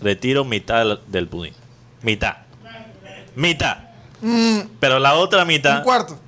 retiro 0.00 0.44
mitad 0.44 0.98
del- 1.08 1.26
pudín 1.28 1.52
mitad 2.02 2.36
mitad 3.34 3.76
pero 4.78 5.00
la 5.00 5.14
otra 5.14 5.44
mitad 5.44 5.74
Mm, 5.74 5.78
Un 5.78 5.82
cuarto. 5.84 6.18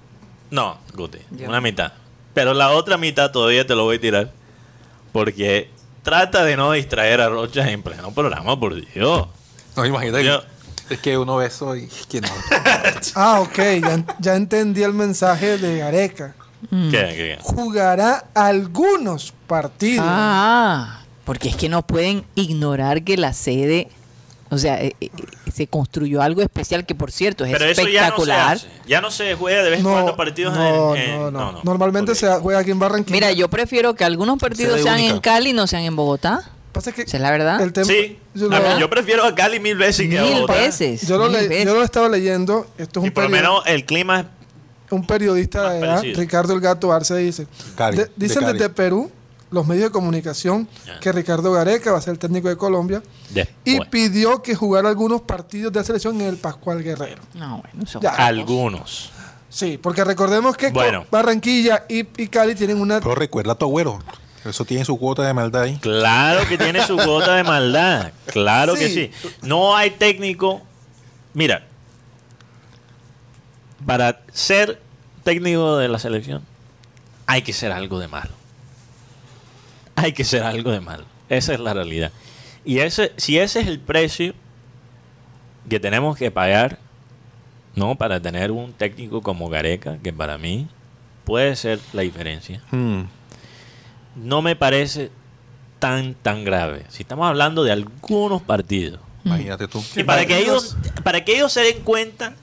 No, 0.50 0.78
Guti, 0.94 1.18
una 1.46 1.60
mitad. 1.60 1.92
Pero 2.32 2.54
la 2.54 2.70
otra 2.70 2.96
mitad 2.96 3.30
todavía 3.30 3.66
te 3.66 3.74
lo 3.74 3.84
voy 3.84 3.96
a 3.96 4.00
tirar. 4.00 4.30
Porque 5.12 5.70
trata 6.02 6.44
de 6.44 6.56
no 6.56 6.72
distraer 6.72 7.20
a 7.20 7.28
Rocha 7.28 7.70
en 7.70 7.82
pleno 7.82 8.10
programa, 8.12 8.58
por 8.58 8.74
Dios. 8.74 9.28
No, 9.76 9.86
imagínate. 9.86 10.24
Yo- 10.24 10.42
es 10.90 10.98
que 10.98 11.16
uno 11.16 11.36
ve 11.36 11.46
eso 11.46 11.74
y 11.76 11.88
que 12.08 12.20
no. 12.20 12.28
Ah, 13.14 13.40
ok. 13.40 13.56
Ya, 13.56 14.04
ya 14.20 14.34
entendí 14.36 14.82
el 14.82 14.92
mensaje 14.92 15.56
de 15.58 15.78
Gareca. 15.78 16.34
Mm. 16.70 16.90
¿Qué, 16.90 16.98
qué, 16.98 17.14
qué? 17.16 17.38
Jugará 17.42 18.24
algunos 18.34 19.32
partidos. 19.46 20.04
Ah, 20.08 21.00
porque 21.24 21.48
es 21.48 21.56
que 21.56 21.68
no 21.68 21.86
pueden 21.86 22.24
ignorar 22.34 23.02
que 23.02 23.16
la 23.16 23.32
sede, 23.32 23.88
o 24.54 24.58
sea, 24.58 24.80
eh, 24.82 24.94
eh, 25.00 25.10
se 25.52 25.66
construyó 25.66 26.22
algo 26.22 26.40
especial 26.42 26.86
que 26.86 26.94
por 26.94 27.12
cierto 27.12 27.44
es 27.44 27.52
Pero 27.52 27.64
eso 27.66 27.82
ya 27.82 27.86
no 27.86 27.90
se 27.90 27.98
espectacular. 27.98 28.56
hace. 28.56 28.66
Ya 28.86 29.00
no 29.00 29.10
se 29.10 29.34
juega 29.34 29.62
de 29.62 29.70
vez 29.70 29.80
en 29.80 29.84
cuando 29.86 30.16
partidos 30.16 30.54
no, 30.54 30.94
en, 30.96 31.02
en- 31.02 31.10
no, 31.18 31.30
no. 31.30 31.38
no, 31.40 31.52
no. 31.52 31.60
Normalmente 31.64 32.14
se 32.14 32.28
juega 32.36 32.60
aquí 32.60 32.70
en 32.70 32.78
Barranquilla. 32.78 33.14
Mira, 33.14 33.32
yo 33.32 33.48
prefiero 33.48 33.94
que 33.94 34.04
algunos 34.04 34.38
partidos 34.38 34.80
sean 34.80 34.98
en. 35.00 35.20
Cali 35.20 35.50
y 35.50 35.52
no 35.52 35.66
sean 35.66 35.82
en 35.82 35.94
Bogotá. 35.96 36.50
Pasa 36.72 36.90
que 36.90 37.02
es 37.02 37.14
la 37.14 37.30
verdad. 37.30 37.60
el 37.60 37.72
tema- 37.72 37.86
Sí, 37.86 38.18
yo, 38.34 38.48
lo, 38.48 38.90
prefiero 38.90 39.24
a 39.24 39.32
Cali 39.34 39.60
mil 39.60 39.76
veces 39.76 40.08
que 40.08 40.18
a 40.18 40.22
Mil 40.22 40.34
Bogotá. 40.34 40.54
veces. 40.54 41.06
yo 41.06 41.18
lo 41.18 41.24
mil 41.28 41.32
le- 41.34 41.48
veces. 41.48 41.64
yo 41.66 41.74
lo 41.74 41.82
estaba 41.84 42.08
leyendo. 42.08 42.66
Esto 42.78 42.98
es 43.00 43.04
Y 43.04 43.08
un, 43.08 43.14
por 43.14 43.22
lo 43.24 43.30
menos 43.30 43.62
el 43.66 43.84
clima 43.84 44.20
es 44.86 44.92
un 44.92 45.06
periodista 45.06 45.70
de 45.70 45.78
allá, 45.78 45.94
parecido. 45.96 46.20
Ricardo 46.20 46.52
El 46.54 46.60
Gato 46.60 46.92
Arce, 46.92 47.16
dice. 47.16 47.46
Cali, 47.76 47.96
de- 47.98 48.04
de 48.06 48.10
dicen 48.16 48.42
Cali. 48.42 48.58
desde 48.58 48.70
Perú, 48.70 49.10
los 49.54 49.66
medios 49.66 49.84
de 49.84 49.90
comunicación, 49.90 50.68
Ya. 50.86 51.00
que 51.00 51.12
Ricardo 51.12 51.52
Gareca 51.52 51.92
va 51.92 51.98
a 51.98 52.00
ser 52.02 52.12
el 52.12 52.18
técnico 52.18 52.48
de 52.48 52.56
Colombia. 52.56 53.02
Y 53.64 53.80
pidió 53.86 54.42
que 54.42 54.54
jugara 54.54 54.88
algunos 54.88 55.22
partidos 55.22 55.72
de 55.72 55.82
selección 55.84 56.20
en 56.20 56.26
el 56.28 56.36
Pascual 56.36 56.82
Guerrero. 56.82 57.22
No, 57.34 57.62
bueno, 57.62 57.84
eso- 57.84 58.00
Ya. 58.00 58.10
Algunos. 58.10 59.10
Sí, 59.48 59.78
porque 59.80 60.02
recordemos 60.04 60.56
que 60.56 60.70
Bueno. 60.70 61.06
Barranquilla 61.10 61.84
y, 61.88 62.00
y 62.20 62.26
Cali 62.28 62.54
tienen 62.56 62.80
una... 62.80 62.98
Pero 63.00 63.14
recuerda 63.14 63.52
a 63.52 63.54
tu 63.54 63.64
agüero. 63.66 64.00
Eso 64.44 64.64
tiene 64.64 64.84
su 64.84 64.98
cuota 64.98 65.22
de 65.22 65.32
maldad 65.32 65.62
ahí. 65.62 65.78
Claro 65.78 66.46
que 66.48 66.58
tiene 66.58 66.84
su 66.86 66.96
cuota 66.96 67.34
de 67.36 67.44
maldad. 67.44 68.12
Claro 68.26 68.74
que 68.74 68.90
sí. 68.90 69.10
No 69.42 69.74
hay 69.76 69.92
técnico. 69.92 70.60
Mira, 71.32 71.64
para 73.86 74.20
ser 74.32 74.80
técnico 75.22 75.76
de 75.76 75.88
la 75.88 75.98
selección 75.98 76.42
hay 77.26 77.42
que 77.42 77.52
ser 77.52 77.72
algo 77.72 77.98
de 77.98 78.08
malo. 78.08 78.30
Hay 79.96 80.12
que 80.12 80.24
ser 80.24 80.42
algo 80.42 80.70
de 80.70 80.80
malo. 80.80 81.04
Esa 81.28 81.54
es 81.54 81.60
la 81.60 81.74
realidad. 81.74 82.12
Y 82.64 82.78
ese, 82.78 83.12
si 83.16 83.38
ese 83.38 83.60
es 83.60 83.66
el 83.66 83.78
precio 83.78 84.34
que 85.68 85.80
tenemos 85.80 86.16
que 86.16 86.30
pagar, 86.30 86.78
no, 87.74 87.94
para 87.96 88.20
tener 88.20 88.50
un 88.50 88.72
técnico 88.72 89.22
como 89.22 89.48
Gareca, 89.48 89.98
que 90.02 90.12
para 90.12 90.38
mí 90.38 90.68
puede 91.24 91.56
ser 91.56 91.80
la 91.92 92.02
diferencia 92.02 92.62
Hmm. 92.70 93.04
no 94.14 94.42
me 94.42 94.54
parece 94.56 95.10
tan 95.78 96.14
tan 96.14 96.44
grave. 96.44 96.84
Si 96.88 97.02
estamos 97.02 97.26
hablando 97.26 97.64
de 97.64 97.72
algunos 97.72 98.42
partidos. 98.42 99.00
Imagínate 99.24 99.68
tú. 99.68 99.82
Y 99.96 100.02
para 100.04 100.26
que 100.26 100.38
ellos 100.38 100.76
para 101.02 101.24
que 101.24 101.34
ellos 101.34 101.52
se 101.52 101.62
den 101.62 101.80
cuenta 101.82 102.34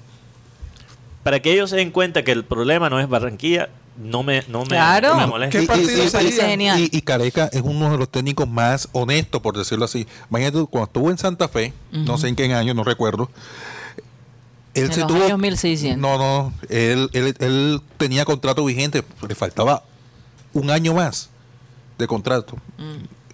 para 1.23 1.39
que 1.39 1.53
ellos 1.53 1.69
se 1.69 1.75
den 1.75 1.91
cuenta 1.91 2.23
que 2.23 2.31
el 2.31 2.43
problema 2.43 2.89
no 2.89 2.99
es 2.99 3.07
Barranquilla, 3.07 3.69
no 3.97 4.23
me 4.23 4.43
no 4.47 4.61
me, 4.61 4.67
Claro. 4.67 5.15
me 5.15 5.27
molesta. 5.27 5.51
¿Qué 5.51 5.61
Y- 5.61 5.63
y- 5.63 5.67
partido 5.67 5.89
y- 6.05 6.09
parece 6.09 6.31
sería? 6.31 6.47
genial. 6.49 6.79
Y, 6.79 6.89
y 6.91 7.01
Careca 7.01 7.49
es 7.51 7.61
uno 7.63 7.91
de 7.91 7.97
los 7.97 8.09
técnicos 8.09 8.47
más 8.47 8.87
honestos, 8.93 9.41
por 9.41 9.57
decirlo 9.57 9.85
así. 9.85 10.07
Imagínate, 10.29 10.65
cuando 10.69 10.85
estuvo 10.87 11.11
en 11.11 11.17
Santa 11.17 11.47
Fe, 11.47 11.73
no 11.91 12.17
sé 12.17 12.27
en 12.29 12.35
qué 12.35 12.51
año, 12.53 12.73
no 12.73 12.83
recuerdo. 12.83 13.29
Él 14.73 14.85
En 14.85 14.93
se 14.93 14.99
los 15.01 15.09
tuvo. 15.09 15.23
años 15.25 15.37
1600. 15.39 15.99
No, 16.01 16.17
no. 16.17 16.53
Él, 16.69 17.09
él, 17.13 17.35
él 17.39 17.81
tenía 17.97 18.23
contrato 18.23 18.63
vigente, 18.63 19.03
le 19.27 19.35
faltaba 19.35 19.83
un 20.53 20.69
año 20.71 20.93
más 20.93 21.29
de 21.97 22.07
contrato. 22.07 22.55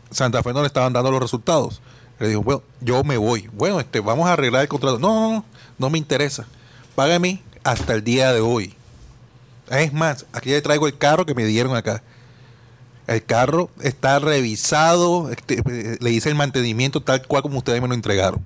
Santa 0.10 0.42
Fe 0.42 0.54
no 0.54 0.62
le 0.62 0.68
estaban 0.68 0.94
dando 0.94 1.12
los 1.12 1.22
resultados. 1.22 1.82
Le 2.20 2.30
dijo, 2.30 2.42
bueno, 2.42 2.64
yo 2.82 3.04
me 3.04 3.18
voy. 3.18 3.48
Bueno, 3.54 3.80
este, 3.80 4.00
vamos 4.00 4.28
a 4.28 4.34
arreglar 4.34 4.64
el 4.64 4.68
contrato. 4.68 4.98
No, 4.98 5.14
no, 5.14 5.32
no, 5.36 5.46
no 5.78 5.90
me 5.92 6.00
interesa. 6.00 6.48
Págame 6.96 7.44
hasta 7.64 7.94
el 7.94 8.04
día 8.04 8.34
de 8.34 8.40
hoy. 8.42 8.74
Es 9.70 9.94
más, 9.94 10.26
aquí 10.34 10.50
le 10.50 10.62
traigo 10.62 10.88
el 10.88 10.98
carro 10.98 11.26
que 11.26 11.34
me 11.34 11.46
dieron 11.46 11.76
acá. 11.76 12.02
El 13.08 13.24
carro 13.24 13.70
está 13.82 14.20
revisado, 14.20 15.32
este, 15.32 15.62
le 16.00 16.12
hice 16.12 16.30
el 16.30 16.36
mantenimiento 16.36 17.02
tal 17.02 17.26
cual 17.26 17.42
como 17.42 17.60
ustedes 17.60 17.82
me 17.82 17.88
lo 17.88 17.94
entregaron. 17.94 18.44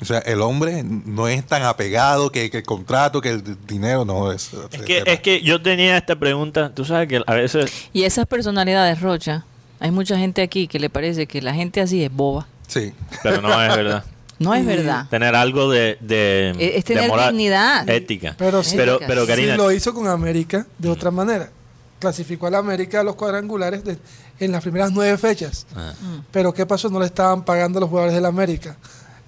O 0.00 0.04
sea, 0.04 0.18
el 0.18 0.42
hombre 0.42 0.84
no 0.84 1.26
es 1.26 1.44
tan 1.44 1.62
apegado 1.64 2.30
que, 2.30 2.50
que 2.50 2.58
el 2.58 2.62
contrato, 2.62 3.20
que 3.20 3.30
el 3.30 3.66
dinero, 3.66 4.04
no 4.04 4.30
es. 4.30 4.50
Es 4.70 4.82
que 4.82 5.02
es 5.04 5.20
que 5.20 5.40
yo 5.40 5.60
tenía 5.60 5.96
esta 5.96 6.16
pregunta, 6.16 6.72
tú 6.72 6.84
sabes 6.84 7.08
que 7.08 7.20
a 7.26 7.34
veces 7.34 7.88
Y 7.92 8.04
esas 8.04 8.26
personalidades, 8.26 9.00
Rocha, 9.00 9.44
hay 9.80 9.90
mucha 9.90 10.16
gente 10.16 10.42
aquí 10.42 10.68
que 10.68 10.78
le 10.78 10.88
parece 10.88 11.26
que 11.26 11.42
la 11.42 11.52
gente 11.52 11.80
así 11.80 12.04
es 12.04 12.12
boba. 12.12 12.46
Sí. 12.68 12.92
pero 13.22 13.40
no 13.40 13.60
es 13.62 13.74
verdad. 13.74 14.04
No 14.38 14.54
es 14.54 14.64
verdad. 14.64 15.06
Tener 15.10 15.34
algo 15.34 15.70
de, 15.70 15.98
de, 16.00 16.50
Es- 16.58 16.84
de 16.84 16.94
tener 16.94 17.10
dignidad. 17.10 17.88
ética. 17.88 18.34
Pero 18.38 18.62
sí. 18.62 18.76
pero, 18.76 18.98
pero 19.06 19.26
Karina, 19.26 19.52
Sí, 19.54 19.58
lo 19.58 19.72
hizo 19.72 19.92
con 19.92 20.06
América 20.08 20.66
de 20.78 20.88
otra 20.90 21.10
manera. 21.10 21.50
Clasificó 21.98 22.46
a 22.46 22.50
la 22.50 22.58
América 22.58 23.00
a 23.00 23.02
los 23.02 23.16
cuadrangulares 23.16 23.82
de- 23.84 23.98
en 24.38 24.52
las 24.52 24.62
primeras 24.62 24.92
nueve 24.92 25.18
fechas. 25.18 25.66
Ah. 25.74 25.92
Pero 26.30 26.54
¿qué 26.54 26.64
pasó? 26.66 26.88
No 26.88 27.00
le 27.00 27.06
estaban 27.06 27.44
pagando 27.44 27.78
a 27.78 27.80
los 27.80 27.90
jugadores 27.90 28.14
de 28.14 28.20
la 28.20 28.28
América. 28.28 28.76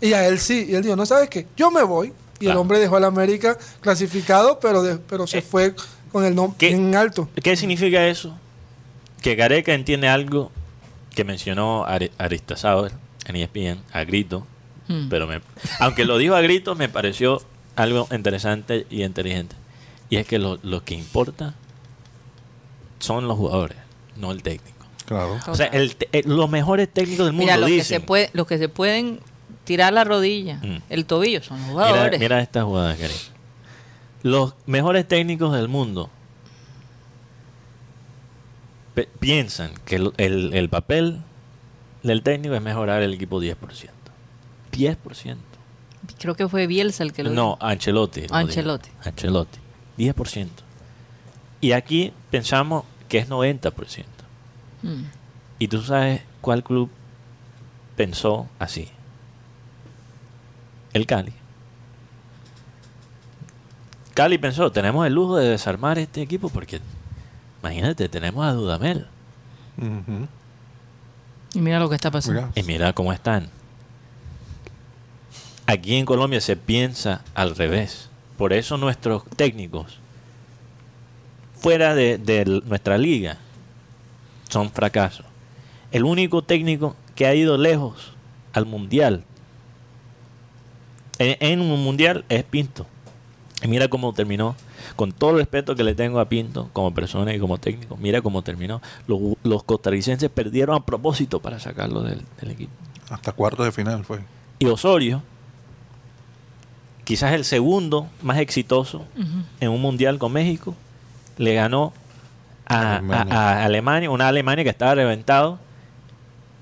Y 0.01 0.13
a 0.13 0.27
él 0.29 0.39
sí. 0.39 0.67
Y 0.69 0.75
él 0.77 0.83
dijo, 0.83 0.95
no 0.95 1.05
sabes 1.07 1.29
qué, 1.29 1.47
yo 1.57 1.71
me 1.73 1.83
voy. 1.83 2.13
Y 2.39 2.47
el 2.47 2.57
hombre 2.57 2.79
dejó 2.79 2.97
a 2.97 3.01
la 3.01 3.09
América 3.09 3.59
clasificado, 3.81 4.61
pero, 4.61 4.83
de- 4.83 4.97
pero 4.99 5.27
se 5.27 5.39
Eh, 5.39 5.43
fue 5.43 5.75
con 6.13 6.25
el 6.25 6.35
nombre 6.35 6.57
¿qué? 6.59 6.69
bien 6.69 6.95
alto. 6.95 7.29
¿Qué 7.43 7.57
significa 7.57 8.07
eso? 8.07 8.35
Que 9.21 9.35
Gareca 9.35 9.75
entiende 9.75 10.09
algo 10.09 10.51
que 11.15 11.25
mencionó 11.25 11.85
Ari- 11.87 12.11
Arista 12.17 12.57
Sauer 12.57 12.93
en 13.27 13.37
ESPN 13.37 13.81
a 13.93 14.05
grito, 14.05 14.47
Mm. 14.93 15.09
pero 15.09 15.27
me, 15.27 15.41
aunque 15.79 16.05
lo 16.05 16.19
dijo 16.19 16.35
a 16.35 16.41
grito, 16.41 16.75
me 16.75 16.89
pareció 16.89 17.41
algo 17.77 18.09
interesante 18.13 18.87
y 18.91 19.05
inteligente. 19.05 19.55
Y 20.09 20.17
es 20.17 20.27
que 20.27 20.39
lo, 20.39 20.59
lo 20.63 20.83
que 20.85 20.95
importa 20.95 21.55
son 22.99 23.29
los 23.29 23.37
jugadores, 23.39 23.79
no 24.17 24.33
el 24.33 24.43
técnico. 24.43 24.85
Claro. 25.07 25.39
O 25.47 25.55
sea, 25.55 25.67
el 25.67 25.97
eh, 26.13 26.23
los 26.27 26.51
mejores 26.51 26.89
técnicos 26.93 27.27
del 27.27 27.33
mundo 27.33 27.45
Mira, 27.47 27.57
los 27.57 27.69
que, 27.71 27.85
se 27.85 28.01
puede, 28.01 28.31
los 28.33 28.47
que 28.47 28.59
se 28.59 28.69
pueden 28.69 29.21
tirar 29.65 29.93
la 29.93 30.03
rodilla, 30.05 30.57
Mm. 30.63 30.79
el 30.89 31.05
tobillo, 31.07 31.43
son 31.43 31.59
los 31.59 31.69
Mira, 31.69 31.73
jugadores. 31.87 32.21
mira 32.21 32.41
esta 32.41 32.65
jugada, 32.65 32.95
Karina. 32.97 33.19
Los 34.23 34.55
mejores 34.67 35.07
técnicos 35.09 35.53
del 35.55 35.69
mundo 35.69 36.11
piensan 39.19 39.73
que 39.85 39.97
el, 39.97 40.13
el- 40.19 40.53
el 40.55 40.69
papel 40.69 41.21
del 42.03 42.23
técnico 42.23 42.55
es 42.55 42.61
mejorar 42.63 43.03
el 43.03 43.15
equipo 43.15 43.41
10%. 43.41 43.57
10%. 44.73 45.37
Creo 46.19 46.35
que 46.35 46.49
fue 46.49 46.67
Bielsa 46.67 47.03
el 47.03 47.13
que 47.13 47.23
lo 47.23 47.31
No, 47.31 47.59
Ancelotti. 47.61 48.21
lo 48.21 48.27
dijo. 48.27 48.35
Ancelotti. 48.35 48.91
Ancelotti. 49.05 49.59
10%. 49.99 50.49
Y 51.61 51.73
aquí 51.73 52.13
pensamos 52.31 52.85
que 53.09 53.19
es 53.19 53.29
90%. 53.29 53.73
dijo. 54.83 54.95
Mm. 54.95 55.05
¿Y 55.59 55.69
tú 55.69 55.83
sabes 55.83 56.23
cuál 56.41 56.65
club 56.65 56.91
pensó 57.97 58.49
así? 58.59 58.89
El 60.95 61.07
Cali. 61.07 61.33
Cali 64.15 64.39
pensó, 64.39 64.73
tenemos 64.73 65.07
el 65.07 65.15
lujo 65.15 65.37
de 65.37 65.49
desarmar 65.49 65.99
este 65.99 66.23
equipo 66.23 66.49
porque, 66.49 66.81
imagínate, 67.63 68.09
tenemos 68.09 68.45
a 68.45 68.53
Dudamel. 68.53 69.07
Y 71.55 71.61
mira 71.61 71.79
lo 71.79 71.89
que 71.89 71.95
está 71.95 72.11
pasando. 72.11 72.41
Mira. 72.41 72.53
Y 72.55 72.63
mira 72.65 72.93
cómo 72.93 73.13
están. 73.13 73.49
Aquí 75.71 75.95
en 75.95 76.05
Colombia 76.05 76.41
se 76.41 76.57
piensa 76.57 77.23
al 77.33 77.55
revés. 77.55 78.11
Por 78.37 78.53
eso 78.53 78.77
nuestros 78.77 79.23
técnicos, 79.37 80.01
fuera 81.61 81.95
de, 81.95 82.63
nuestra 82.67 82.99
liga, 82.99 83.39
son 84.49 84.73
fracasos. 84.73 85.25
El 85.93 86.03
único 86.03 86.43
técnico 86.43 86.97
que 87.15 87.27
ha 87.27 87.37
ido 87.37 87.57
lejos 87.57 88.15
al 88.53 88.67
mundial, 88.67 89.23
en, 91.21 91.37
en 91.39 91.61
un 91.61 91.85
mundial, 91.85 92.25
es 92.29 92.43
Pinto. 92.43 92.85
Y 93.63 93.69
mira 93.69 93.87
cómo 93.87 94.13
terminó. 94.13 94.57
Con 94.97 95.13
todo 95.13 95.31
el 95.31 95.37
respeto 95.37 95.77
que 95.77 95.85
le 95.85 95.95
tengo 95.95 96.19
a 96.19 96.29
Pinto 96.29 96.69
como 96.73 96.93
persona 96.93 97.33
y 97.33 97.39
como 97.39 97.59
técnico, 97.59 97.97
mira 97.97 98.23
cómo 98.23 98.43
terminó. 98.43 98.83
Los, 99.07 99.21
los 99.45 99.63
costarricenses 99.63 100.31
perdieron 100.31 100.75
a 100.75 100.85
propósito 100.85 101.39
para 101.39 101.61
sacarlo 101.61 102.03
del, 102.03 102.23
del 102.41 102.51
equipo. 102.51 102.73
Hasta 103.09 103.31
cuartos 103.31 103.67
de 103.67 103.71
final 103.71 104.05
fue. 104.05 104.19
Y 104.59 104.67
Osorio, 104.67 105.23
quizás 107.11 107.33
el 107.33 107.45
segundo 107.45 108.09
más 108.23 108.39
exitoso 108.39 109.05
en 109.61 109.69
un 109.71 109.81
mundial 109.83 110.19
con 110.19 110.33
México, 110.33 110.77
le 111.39 111.55
ganó 111.55 111.93
a 112.67 112.97
Alemania. 112.99 113.35
a- 113.37 113.53
a 113.61 113.65
Alemania, 113.65 114.11
una 114.11 114.29
Alemania 114.29 114.63
que 114.63 114.71
estaba 114.71 114.95
reventado. 114.95 115.59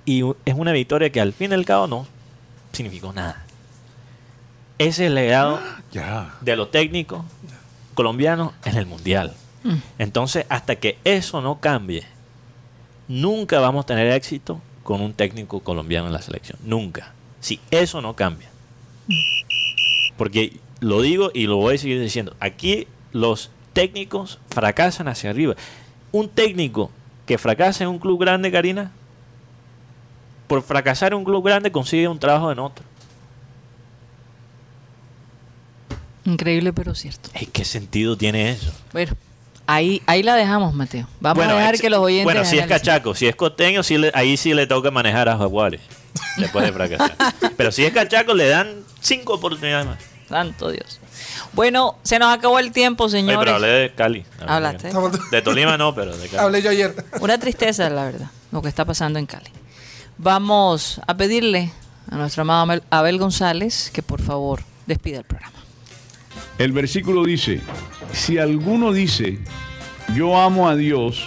Y 0.07 0.23
es 0.47 0.55
una 0.55 0.73
victoria 0.73 1.11
que 1.13 1.21
al 1.21 1.35
fin 1.35 1.51
y 1.51 1.55
al 1.55 1.67
cabo 1.67 1.87
no 1.87 2.07
significó 2.73 3.13
nada. 3.13 3.45
Ese 4.79 5.05
es 5.05 5.09
el 5.09 5.15
legado 5.17 5.61
Ya. 5.93 6.35
de 6.41 6.57
los 6.57 6.71
técnicos 6.71 7.23
colombianos 7.95 8.53
en 8.65 8.77
el 8.79 8.87
mundial. 8.87 9.35
Mm. 9.65 9.75
Entonces, 9.99 10.47
hasta 10.49 10.77
que 10.77 10.97
eso 11.05 11.43
no 11.43 11.61
cambie, 11.61 12.05
nunca 13.07 13.61
vamos 13.61 13.83
a 13.85 13.87
tener 13.87 14.11
éxito 14.13 14.63
con 14.83 15.03
un 15.03 15.13
técnico 15.13 15.61
colombiano 15.61 16.07
en 16.07 16.15
la 16.15 16.23
selección. 16.23 16.59
Nunca. 16.65 17.13
Si 17.41 17.61
eso 17.71 18.01
no 18.01 18.15
cambia. 18.17 18.49
Porque 20.19 20.59
lo 20.81 21.01
digo 21.01 21.31
y 21.33 21.47
lo 21.47 21.57
voy 21.57 21.77
a 21.77 21.79
seguir 21.79 21.99
diciendo. 22.01 22.37
Aquí 22.41 22.87
los 23.13 23.51
técnicos 23.73 24.39
fracasan 24.51 25.09
hacia 25.09 25.31
arriba. 25.31 25.55
Un 26.13 26.29
técnico 26.29 26.91
que 27.25 27.39
fracasa 27.39 27.85
en 27.85 27.91
un 27.91 27.99
club 27.99 28.21
grande, 28.21 28.53
Karina, 28.53 28.91
por 30.47 30.63
fracasar 30.63 31.13
en 31.13 31.19
un 31.19 31.25
club 31.25 31.45
grande 31.45 31.73
consigue 31.73 32.09
un 32.09 32.19
trabajo 32.19 32.53
en 32.53 32.59
otro. 32.59 32.85
Increíble, 36.25 36.73
pero 36.73 36.95
cierto. 36.95 37.31
¿Qué 37.53 37.65
sentido 37.65 38.17
tiene 38.17 38.51
eso? 38.51 38.71
Bueno, 38.93 39.13
ahí, 39.67 40.03
ahí 40.07 40.23
la 40.23 40.35
dejamos, 40.35 40.75
Mateo. 40.75 41.07
Vamos 41.21 41.47
a 41.47 41.55
dejar 41.55 41.79
que 41.79 41.89
los 41.89 42.01
oyentes. 42.01 42.25
Bueno, 42.25 42.45
si 42.45 42.59
es 42.59 42.67
cachaco, 42.67 43.15
si 43.15 43.27
es 43.27 43.35
costeño, 43.37 43.83
sí 43.83 43.97
le- 43.97 44.11
ahí 44.15 44.37
sí 44.37 44.53
le 44.53 44.67
toca 44.67 44.91
manejar 44.91 45.29
a 45.29 45.39
Jaguares. 45.39 45.81
Después 46.37 46.65
de 46.67 46.73
fracasar. 46.75 47.17
Pero 47.57 47.73
si 47.73 47.85
es 47.85 47.93
cachaco, 47.93 48.35
le 48.35 48.49
dan 48.49 48.69
cinco 49.01 49.35
oportunidades 49.35 49.87
más. 49.87 49.99
Santo 50.29 50.71
Dios. 50.71 51.01
Bueno, 51.53 51.97
se 52.03 52.19
nos 52.19 52.33
acabó 52.37 52.59
el 52.59 52.71
tiempo, 52.73 53.05
Oye, 53.05 53.13
señores. 53.19 53.39
pero 53.41 53.55
hablé 53.57 53.69
de 53.69 53.95
Cali. 53.95 54.25
Hablaste. 54.47 54.91
De 55.31 55.43
Tolima 55.43 55.77
no, 55.79 55.95
pero 55.95 56.17
de 56.17 56.29
Cali. 56.29 56.43
Hablé 56.45 56.63
yo 56.63 56.71
ayer. 56.71 56.95
Una 57.21 57.39
tristeza, 57.39 57.89
la 57.91 58.05
verdad, 58.05 58.31
lo 58.53 58.61
que 58.63 58.69
está 58.69 58.85
pasando 58.85 59.19
en 59.19 59.27
Cali. 59.27 59.51
Vamos 60.19 61.01
a 61.07 61.17
pedirle 61.17 61.71
a 62.11 62.17
nuestro 62.17 62.43
amado 62.43 62.63
Abel- 62.65 62.83
Abel 62.91 63.19
González 63.19 63.91
que 63.93 64.03
por 64.03 64.21
favor 64.21 64.61
despida 64.87 65.19
el 65.19 65.25
programa. 65.25 65.57
El 66.59 66.73
versículo 66.73 67.25
dice, 67.25 67.61
si 68.13 68.39
alguno 68.39 68.93
dice, 68.93 69.39
yo 70.15 70.37
amo 70.41 70.69
a 70.69 70.75
Dios 70.75 71.25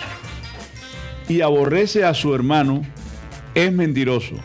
y 1.30 1.42
aborrece 1.42 2.04
a 2.04 2.14
su 2.14 2.36
hermano, 2.36 2.82
es 3.56 3.72
mentiroso. 3.72 4.36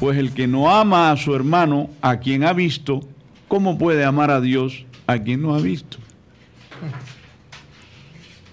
Pues 0.00 0.18
el 0.18 0.32
que 0.32 0.46
no 0.46 0.74
ama 0.74 1.10
a 1.10 1.16
su 1.16 1.34
hermano, 1.34 1.90
a 2.00 2.18
quien 2.18 2.44
ha 2.44 2.52
visto, 2.52 3.00
¿cómo 3.48 3.78
puede 3.78 4.04
amar 4.04 4.30
a 4.30 4.40
Dios 4.40 4.84
a 5.06 5.18
quien 5.18 5.42
no 5.42 5.54
ha 5.54 5.60
visto? 5.60 5.98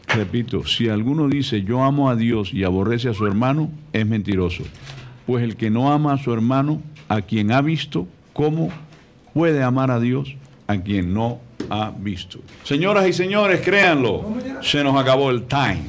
Repito, 0.07 0.65
si 0.67 0.89
alguno 0.89 1.27
dice, 1.27 1.63
yo 1.63 1.83
amo 1.83 2.09
a 2.09 2.15
Dios 2.15 2.53
y 2.53 2.63
aborrece 2.63 3.09
a 3.09 3.13
su 3.13 3.25
hermano, 3.25 3.71
es 3.93 4.05
mentiroso. 4.05 4.63
Pues 5.25 5.43
el 5.43 5.55
que 5.55 5.71
no 5.71 5.91
ama 5.91 6.13
a 6.13 6.17
su 6.17 6.31
hermano, 6.31 6.81
a 7.09 7.21
quien 7.21 7.51
ha 7.51 7.61
visto, 7.61 8.07
¿cómo 8.33 8.69
puede 9.33 9.63
amar 9.63 9.89
a 9.89 9.99
Dios 9.99 10.35
a 10.67 10.77
quien 10.77 11.13
no 11.13 11.39
ha 11.69 11.91
visto? 11.97 12.39
Señoras 12.63 13.07
y 13.07 13.13
señores, 13.13 13.61
créanlo, 13.61 14.35
se 14.61 14.83
nos 14.83 14.95
acabó 14.95 15.31
el 15.31 15.43
time. 15.43 15.81